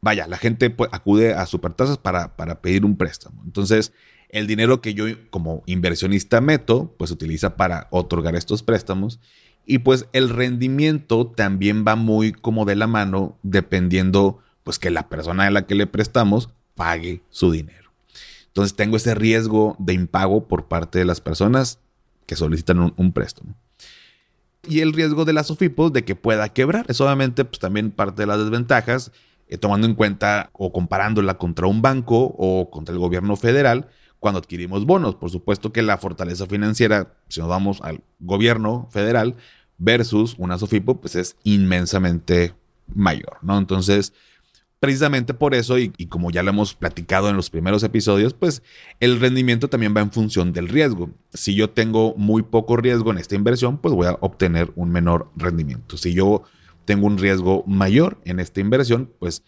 Vaya, 0.01 0.27
la 0.27 0.38
gente 0.38 0.69
pues, 0.69 0.89
acude 0.91 1.34
a 1.34 1.46
supertasas 1.46 1.98
para, 1.98 2.36
para 2.36 2.62
pedir 2.62 2.86
un 2.86 2.98
préstamo. 2.98 3.43
Entonces, 3.46 3.93
el 4.29 4.48
dinero 4.48 4.81
que 4.81 4.93
yo 4.93 5.05
como 5.29 5.63
inversionista 5.65 6.41
meto, 6.41 6.96
pues 6.98 7.12
utiliza 7.12 7.58
para 7.58 7.88
otorgar 7.91 8.36
estos 8.36 8.63
préstamos. 8.63 9.19
Y 9.72 9.78
pues 9.78 10.08
el 10.14 10.30
rendimiento 10.30 11.28
también 11.28 11.86
va 11.88 11.96
muy 11.96 12.32
como 12.32 12.66
de 12.66 12.76
la 12.76 12.88
mano, 12.88 13.38
dependiendo 13.44 14.40
pues 14.64 14.80
que 14.80 14.90
la 14.90 15.10
persona 15.10 15.46
a 15.46 15.52
la 15.52 15.68
que 15.68 15.76
le 15.76 15.86
prestamos 15.86 16.50
pague 16.74 17.22
su 17.30 17.52
dinero. 17.52 17.92
Entonces 18.48 18.76
tengo 18.76 18.98
ese 18.98 19.14
riesgo 19.14 19.76
de 19.78 19.94
impago 19.94 20.48
por 20.48 20.68
parte 20.68 20.98
de 20.98 21.06
las 21.06 21.22
personas 21.22 21.78
que 22.26 22.36
solicitan 22.36 22.96
un, 22.98 23.12
préstamo. 23.12 23.54
Y 24.68 24.80
el 24.80 24.92
riesgo 24.92 25.24
de 25.24 25.34
la 25.34 25.44
SOFIPO 25.44 25.92
de 25.92 26.04
que 26.04 26.16
pueda 26.16 26.50
quebrar. 26.50 26.88
Es 26.90 27.00
obviamente 27.00 27.46
pues, 27.46 27.60
también 27.60 27.92
parte 27.92 28.24
de 28.24 28.26
las 28.26 28.40
desventajas, 28.40 29.12
eh, 29.50 29.60
tomando 29.60 29.86
en 29.86 29.94
cuenta 29.94 30.50
o 30.54 30.74
comparándola 30.74 31.38
contra 31.38 31.68
un 31.68 31.84
banco 31.84 32.34
o 32.40 32.72
contra 32.72 32.92
el 32.92 33.00
gobierno 33.00 33.36
federal 33.36 33.88
cuando 34.18 34.40
adquirimos 34.40 34.88
bonos. 34.88 35.14
Por 35.14 35.30
supuesto 35.30 35.72
que 35.72 35.84
la 35.84 36.00
fortaleza 36.00 36.48
financiera, 36.48 37.14
si 37.28 37.40
nos 37.40 37.50
vamos 37.50 37.82
al 37.84 38.02
gobierno 38.20 38.88
federal 38.92 39.36
versus 39.79 40.36
una 40.38 40.57
SOFIPO, 40.57 41.01
pues 41.01 41.15
es 41.15 41.36
inmensamente 41.43 42.53
mayor, 42.93 43.38
¿no? 43.41 43.57
Entonces, 43.57 44.13
precisamente 44.79 45.33
por 45.33 45.53
eso, 45.53 45.77
y, 45.77 45.89
como 46.07 46.31
ya 46.31 46.43
lo 46.43 46.50
hemos 46.50 46.74
platicado 46.74 47.29
en 47.29 47.36
los 47.36 47.50
primeros 47.50 47.83
episodios, 47.83 48.33
pues 48.33 48.62
el 49.00 49.19
rendimiento 49.19 49.69
también 49.69 49.93
va 49.95 50.01
en 50.01 50.12
función 50.12 50.53
del 50.53 50.67
riesgo. 50.67 51.09
Si 51.33 51.55
yo 51.55 51.69
tengo 51.69 52.13
muy 52.15 52.43
poco 52.43 52.77
riesgo 52.77 53.12
en 53.12 53.17
esta 53.17 53.36
inversión, 53.36 53.77
pues 53.77 53.93
voy 53.93 54.07
a 54.07 54.17
obtener 54.21 54.71
un 54.75 54.91
menor 54.91 55.31
rendimiento. 55.36 55.98
Si 55.98 56.13
yo 56.13 56.43
tengo 56.86 57.07
un 57.07 57.17
riesgo 57.17 57.63
mayor 57.67 58.19
en 58.25 58.39
esta 58.39 58.62
inversión, 58.62 59.12
pues 59.19 59.43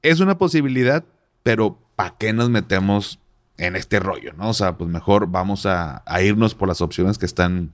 Es 0.00 0.20
una 0.20 0.38
posibilidad, 0.38 1.04
pero 1.42 1.78
¿para 1.96 2.16
qué 2.16 2.32
nos 2.32 2.48
metemos 2.48 3.18
en 3.62 3.76
este 3.76 4.00
rollo, 4.00 4.32
¿no? 4.32 4.50
O 4.50 4.54
sea, 4.54 4.76
pues 4.76 4.90
mejor 4.90 5.28
vamos 5.28 5.66
a, 5.66 6.02
irnos 6.20 6.54
por 6.54 6.66
las 6.66 6.80
opciones 6.80 7.16
que 7.16 7.26
están 7.26 7.70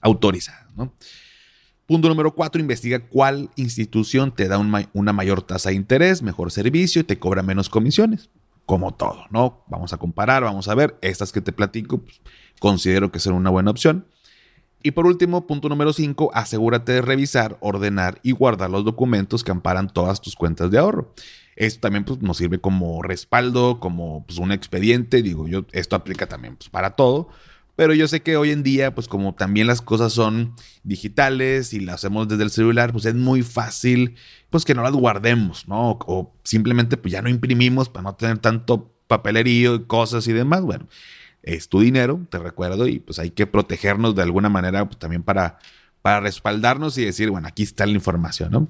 autorizadas, 0.00 0.74
¿no? 0.74 0.92
Punto 1.86 2.08
número 2.08 2.34
cuatro, 2.34 2.60
investiga 2.60 3.00
cuál 3.00 3.50
institución 3.56 4.34
te 4.34 4.48
da 4.48 4.58
una 4.58 5.12
mayor 5.12 5.42
tasa 5.42 5.70
de 5.70 5.76
interés, 5.76 6.22
mejor 6.22 6.50
servicio 6.50 7.00
y 7.00 7.04
te 7.04 7.18
cobra 7.18 7.42
menos 7.42 7.68
comisiones. 7.68 8.30
Como 8.66 8.92
todo, 8.94 9.24
¿no? 9.30 9.64
Vamos 9.68 9.94
a 9.94 9.96
comparar, 9.96 10.42
vamos 10.42 10.68
a 10.68 10.74
ver. 10.74 10.98
Estas 11.00 11.32
que 11.32 11.40
te 11.40 11.52
platico, 11.52 11.98
pues, 11.98 12.20
considero 12.60 13.10
que 13.10 13.18
son 13.18 13.34
una 13.34 13.48
buena 13.48 13.70
opción. 13.70 14.06
Y 14.82 14.92
por 14.92 15.06
último, 15.06 15.46
punto 15.46 15.68
número 15.68 15.92
5, 15.92 16.30
asegúrate 16.34 16.92
de 16.92 17.02
revisar, 17.02 17.58
ordenar 17.60 18.20
y 18.22 18.32
guardar 18.32 18.70
los 18.70 18.84
documentos 18.84 19.42
que 19.42 19.50
amparan 19.50 19.92
todas 19.92 20.20
tus 20.20 20.36
cuentas 20.36 20.70
de 20.70 20.78
ahorro. 20.78 21.12
Esto 21.56 21.80
también 21.80 22.04
pues, 22.04 22.22
nos 22.22 22.36
sirve 22.36 22.60
como 22.60 23.02
respaldo, 23.02 23.80
como 23.80 24.24
pues, 24.24 24.38
un 24.38 24.52
expediente. 24.52 25.22
Digo, 25.22 25.48
yo, 25.48 25.66
esto 25.72 25.96
aplica 25.96 26.28
también 26.28 26.56
pues, 26.56 26.68
para 26.68 26.90
todo. 26.94 27.28
Pero 27.78 27.94
yo 27.94 28.08
sé 28.08 28.22
que 28.22 28.36
hoy 28.36 28.50
en 28.50 28.64
día, 28.64 28.92
pues 28.92 29.06
como 29.06 29.36
también 29.36 29.68
las 29.68 29.80
cosas 29.80 30.12
son 30.12 30.54
digitales 30.82 31.72
y 31.72 31.78
las 31.78 31.96
hacemos 31.96 32.26
desde 32.26 32.42
el 32.42 32.50
celular, 32.50 32.90
pues 32.90 33.04
es 33.04 33.14
muy 33.14 33.42
fácil, 33.42 34.16
pues 34.50 34.64
que 34.64 34.74
no 34.74 34.82
las 34.82 34.94
guardemos, 34.94 35.68
¿no? 35.68 35.96
O, 36.06 36.32
simplemente 36.42 36.96
pues 36.96 37.12
ya 37.12 37.22
no 37.22 37.28
imprimimos 37.28 37.88
para 37.88 38.02
no 38.02 38.16
tener 38.16 38.38
tanto 38.38 38.92
papelerío 39.06 39.76
y 39.76 39.84
cosas 39.84 40.26
y 40.26 40.32
demás. 40.32 40.62
Bueno, 40.62 40.88
es 41.42 41.68
tu 41.68 41.80
dinero, 41.80 42.20
te 42.30 42.38
recuerdo, 42.38 42.86
y 42.86 42.98
pues 42.98 43.18
hay 43.18 43.30
que 43.30 43.46
protegernos 43.46 44.14
de 44.14 44.22
alguna 44.22 44.48
manera 44.48 44.86
pues, 44.86 44.98
también 44.98 45.22
para, 45.22 45.58
para 46.02 46.20
respaldarnos 46.20 46.98
y 46.98 47.04
decir, 47.04 47.30
bueno, 47.30 47.48
aquí 47.48 47.62
está 47.62 47.86
la 47.86 47.92
información, 47.92 48.50
¿no? 48.52 48.68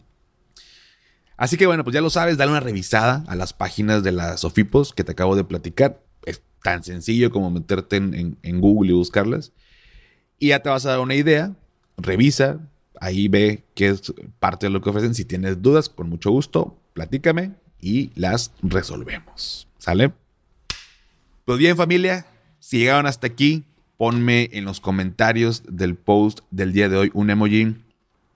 Así 1.39 1.57
que 1.57 1.67
bueno, 1.67 1.85
pues 1.85 1.95
ya 1.95 2.01
lo 2.01 2.11
sabes, 2.11 2.37
dale 2.37 2.51
una 2.51 2.61
revisada 2.61 3.25
a 3.29 3.37
las 3.37 3.53
páginas 3.53 4.03
de 4.03 4.11
las 4.11 4.41
Sofipos 4.41 4.93
que 4.93 5.05
te 5.05 5.13
acabo 5.13 5.37
de 5.37 5.45
platicar. 5.45 6.03
Es 6.27 6.43
tan 6.65 6.83
sencillo 6.83 7.31
como 7.31 7.49
meterte 7.49 7.97
en, 7.97 8.37
en, 8.43 8.61
Google 8.61 8.91
y 8.91 8.95
buscarlas. 8.95 9.53
Y 10.41 10.49
ya 10.49 10.63
te 10.65 10.69
vas 10.69 10.85
a 10.85 10.91
dar 10.91 11.01
una 11.01 11.15
idea, 11.15 11.55
revisa, 11.97 12.59
ahí 13.01 13.29
ve 13.29 13.63
qué 13.75 13.91
es 13.91 14.13
parte 14.41 14.67
de 14.67 14.71
lo 14.71 14.81
que 14.81 14.91
ofrecen. 14.91 15.15
Si 15.15 15.25
tienes 15.25 15.63
dudas, 15.63 15.89
con 15.89 16.09
mucho 16.09 16.33
gusto, 16.33 16.77
platícame 16.93 17.53
y 17.81 18.11
las 18.17 18.51
resolvemos. 18.61 19.69
¿Sale? 19.79 20.13
Pues 21.45 21.57
bien 21.59 21.77
familia, 21.77 22.27
si 22.69 22.81
llegaron 22.81 23.07
hasta 23.07 23.27
aquí, 23.27 23.65
ponme 23.97 24.51
en 24.53 24.67
los 24.67 24.79
comentarios 24.79 25.63
del 25.67 25.95
post 25.95 26.41
del 26.51 26.75
día 26.75 26.91
de 26.91 26.99
hoy 26.99 27.11
un 27.15 27.31
emoji. 27.31 27.75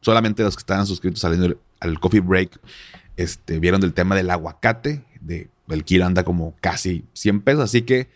Solamente 0.01 0.42
los 0.42 0.57
que 0.57 0.61
estaban 0.61 0.87
suscritos 0.87 1.23
al, 1.27 1.59
al 1.81 2.01
Coffee 2.01 2.21
Break 2.21 2.59
este, 3.18 3.59
vieron 3.59 3.83
del 3.83 3.92
tema 3.92 4.16
del 4.16 4.31
aguacate. 4.31 5.05
De, 5.21 5.51
el 5.68 5.85
kilo 5.85 6.07
anda 6.07 6.25
como 6.25 6.55
casi 6.62 7.05
100 7.12 7.42
pesos, 7.42 7.64
así 7.64 7.83
que 7.83 8.09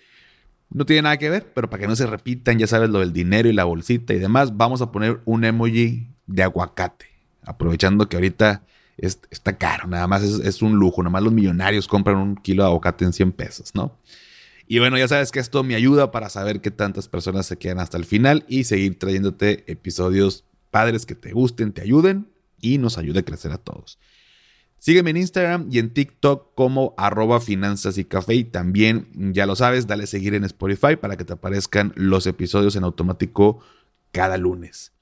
no 0.71 0.87
tiene 0.87 1.03
nada 1.03 1.19
que 1.19 1.29
ver, 1.29 1.53
pero 1.55 1.69
para 1.69 1.83
que 1.83 1.87
no 1.87 1.95
se 1.95 2.07
repitan, 2.07 2.59
ya 2.59 2.67
sabes 2.67 2.89
lo 2.89 3.01
del 3.01 3.13
dinero 3.13 3.51
y 3.51 3.53
la 3.53 3.65
bolsita 3.65 4.15
y 4.15 4.19
demás, 4.19 4.57
vamos 4.57 4.81
a 4.81 4.91
poner 4.93 5.21
un 5.27 5.45
emoji 5.45 6.07
de 6.27 6.43
aguacate. 6.43 7.09
Aprovechando 7.45 8.09
que 8.09 8.17
ahorita 8.17 8.63
está 8.97 9.59
caro, 9.59 9.87
nada 9.87 10.07
más 10.07 10.23
es, 10.23 10.41
es, 10.41 10.63
un 10.63 10.77
lujo, 10.77 11.03
nada 11.03 11.11
más 11.11 11.25
los 11.25 11.35
millonarios 11.35 11.87
compran 11.87 12.17
un 12.17 12.37
kilo 12.37 12.63
de 12.63 12.71
aguacate 12.71 13.05
en 13.05 13.13
100 13.13 13.33
pesos, 13.33 13.75
¿no? 13.75 13.93
Y 14.67 14.79
bueno, 14.81 14.99
ya 14.99 15.07
sabes 15.07 15.31
que 15.31 15.39
esto 15.39 15.63
me 15.63 15.77
ayuda 15.77 16.11
para 16.11 16.29
saber 16.29 16.61
que 16.61 16.71
tantas 16.71 17.09
personas 17.09 17.47
se 17.47 17.57
quedan 17.57 17.79
hasta 17.79 17.97
el 17.97 18.05
final 18.05 18.45
y 18.49 18.65
seguir 18.65 18.99
trayéndote 18.99 19.65
episodios 19.71 20.45
padres 20.71 21.07
que 21.07 21.15
te 21.15 21.33
gusten, 21.33 21.73
te 21.73 21.83
ayuden 21.83 22.29
y 22.61 22.79
nos 22.79 22.99
ayude 22.99 23.21
a 23.21 23.25
crecer 23.25 23.53
a 23.53 23.59
todos. 23.59 23.99
Sígueme 24.79 25.11
en 25.11 25.17
Instagram 25.19 25.69
y 25.71 25.79
en 25.79 25.91
TikTok 25.91 26.55
como 26.55 26.95
arroba 26.97 27.41
finanzas 27.41 27.97
y 27.99 28.05
café. 28.05 28.35
Y 28.35 28.45
también, 28.45 29.09
ya 29.33 29.47
lo 29.47 29.57
sabes, 29.57 29.87
dale 29.87 30.07
seguir 30.07 30.35
en 30.35 30.45
Spotify 30.45 30.97
para 30.97 31.17
que 31.17 31.25
te 31.25 31.33
aparezcan 31.33 31.93
los 31.97 32.27
episodios 32.27 32.77
en 32.77 32.85
automático 32.85 33.61
cada 34.13 34.37
lunes. 34.37 34.93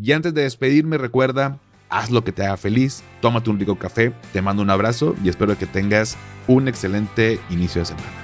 Y 0.00 0.12
antes 0.12 0.34
de 0.34 0.42
despedirme, 0.42 0.98
recuerda, 0.98 1.60
haz 1.88 2.10
lo 2.10 2.24
que 2.24 2.32
te 2.32 2.42
haga 2.44 2.56
feliz, 2.56 3.02
tómate 3.20 3.50
un 3.50 3.60
rico 3.60 3.78
café, 3.78 4.12
te 4.32 4.42
mando 4.42 4.62
un 4.62 4.70
abrazo 4.70 5.14
y 5.22 5.28
espero 5.28 5.56
que 5.56 5.66
tengas 5.66 6.16
un 6.48 6.66
excelente 6.66 7.40
inicio 7.50 7.80
de 7.80 7.86
semana. 7.86 8.23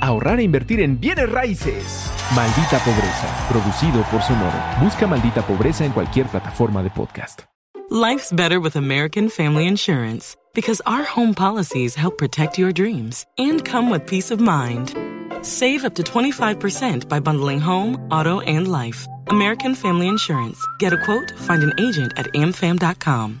ahorrar 0.00 0.40
e 0.40 0.42
invertir 0.42 0.80
en 0.80 1.00
bienes 1.00 1.30
raíces. 1.30 2.10
Maldita 2.34 2.78
Pobreza, 2.78 3.48
producido 3.48 4.02
por 4.10 4.22
Sonoro. 4.22 4.58
Busca 4.80 5.06
Maldita 5.06 5.42
Pobreza 5.42 5.84
en 5.84 5.92
cualquier 5.92 6.26
plataforma 6.26 6.82
de 6.82 6.90
podcast. 6.90 7.42
Life's 7.88 8.32
better 8.32 8.58
with 8.58 8.76
American 8.76 9.28
Family 9.28 9.66
Insurance 9.66 10.36
because 10.54 10.82
our 10.86 11.04
home 11.04 11.34
policies 11.34 11.94
help 11.94 12.18
protect 12.18 12.58
your 12.58 12.72
dreams 12.72 13.24
and 13.38 13.64
come 13.64 13.90
with 13.90 14.06
peace 14.06 14.32
of 14.32 14.40
mind. 14.40 14.94
Save 15.42 15.84
up 15.84 15.94
to 15.94 16.02
25% 16.02 17.08
by 17.08 17.20
bundling 17.20 17.60
home, 17.60 17.96
auto, 18.10 18.40
and 18.40 18.66
life. 18.66 19.06
American 19.28 19.74
Family 19.74 20.08
Insurance. 20.08 20.58
Get 20.78 20.92
a 20.92 20.98
quote, 21.04 21.32
find 21.38 21.62
an 21.62 21.72
agent 21.78 22.12
at 22.16 22.26
amfam.com. 22.34 23.40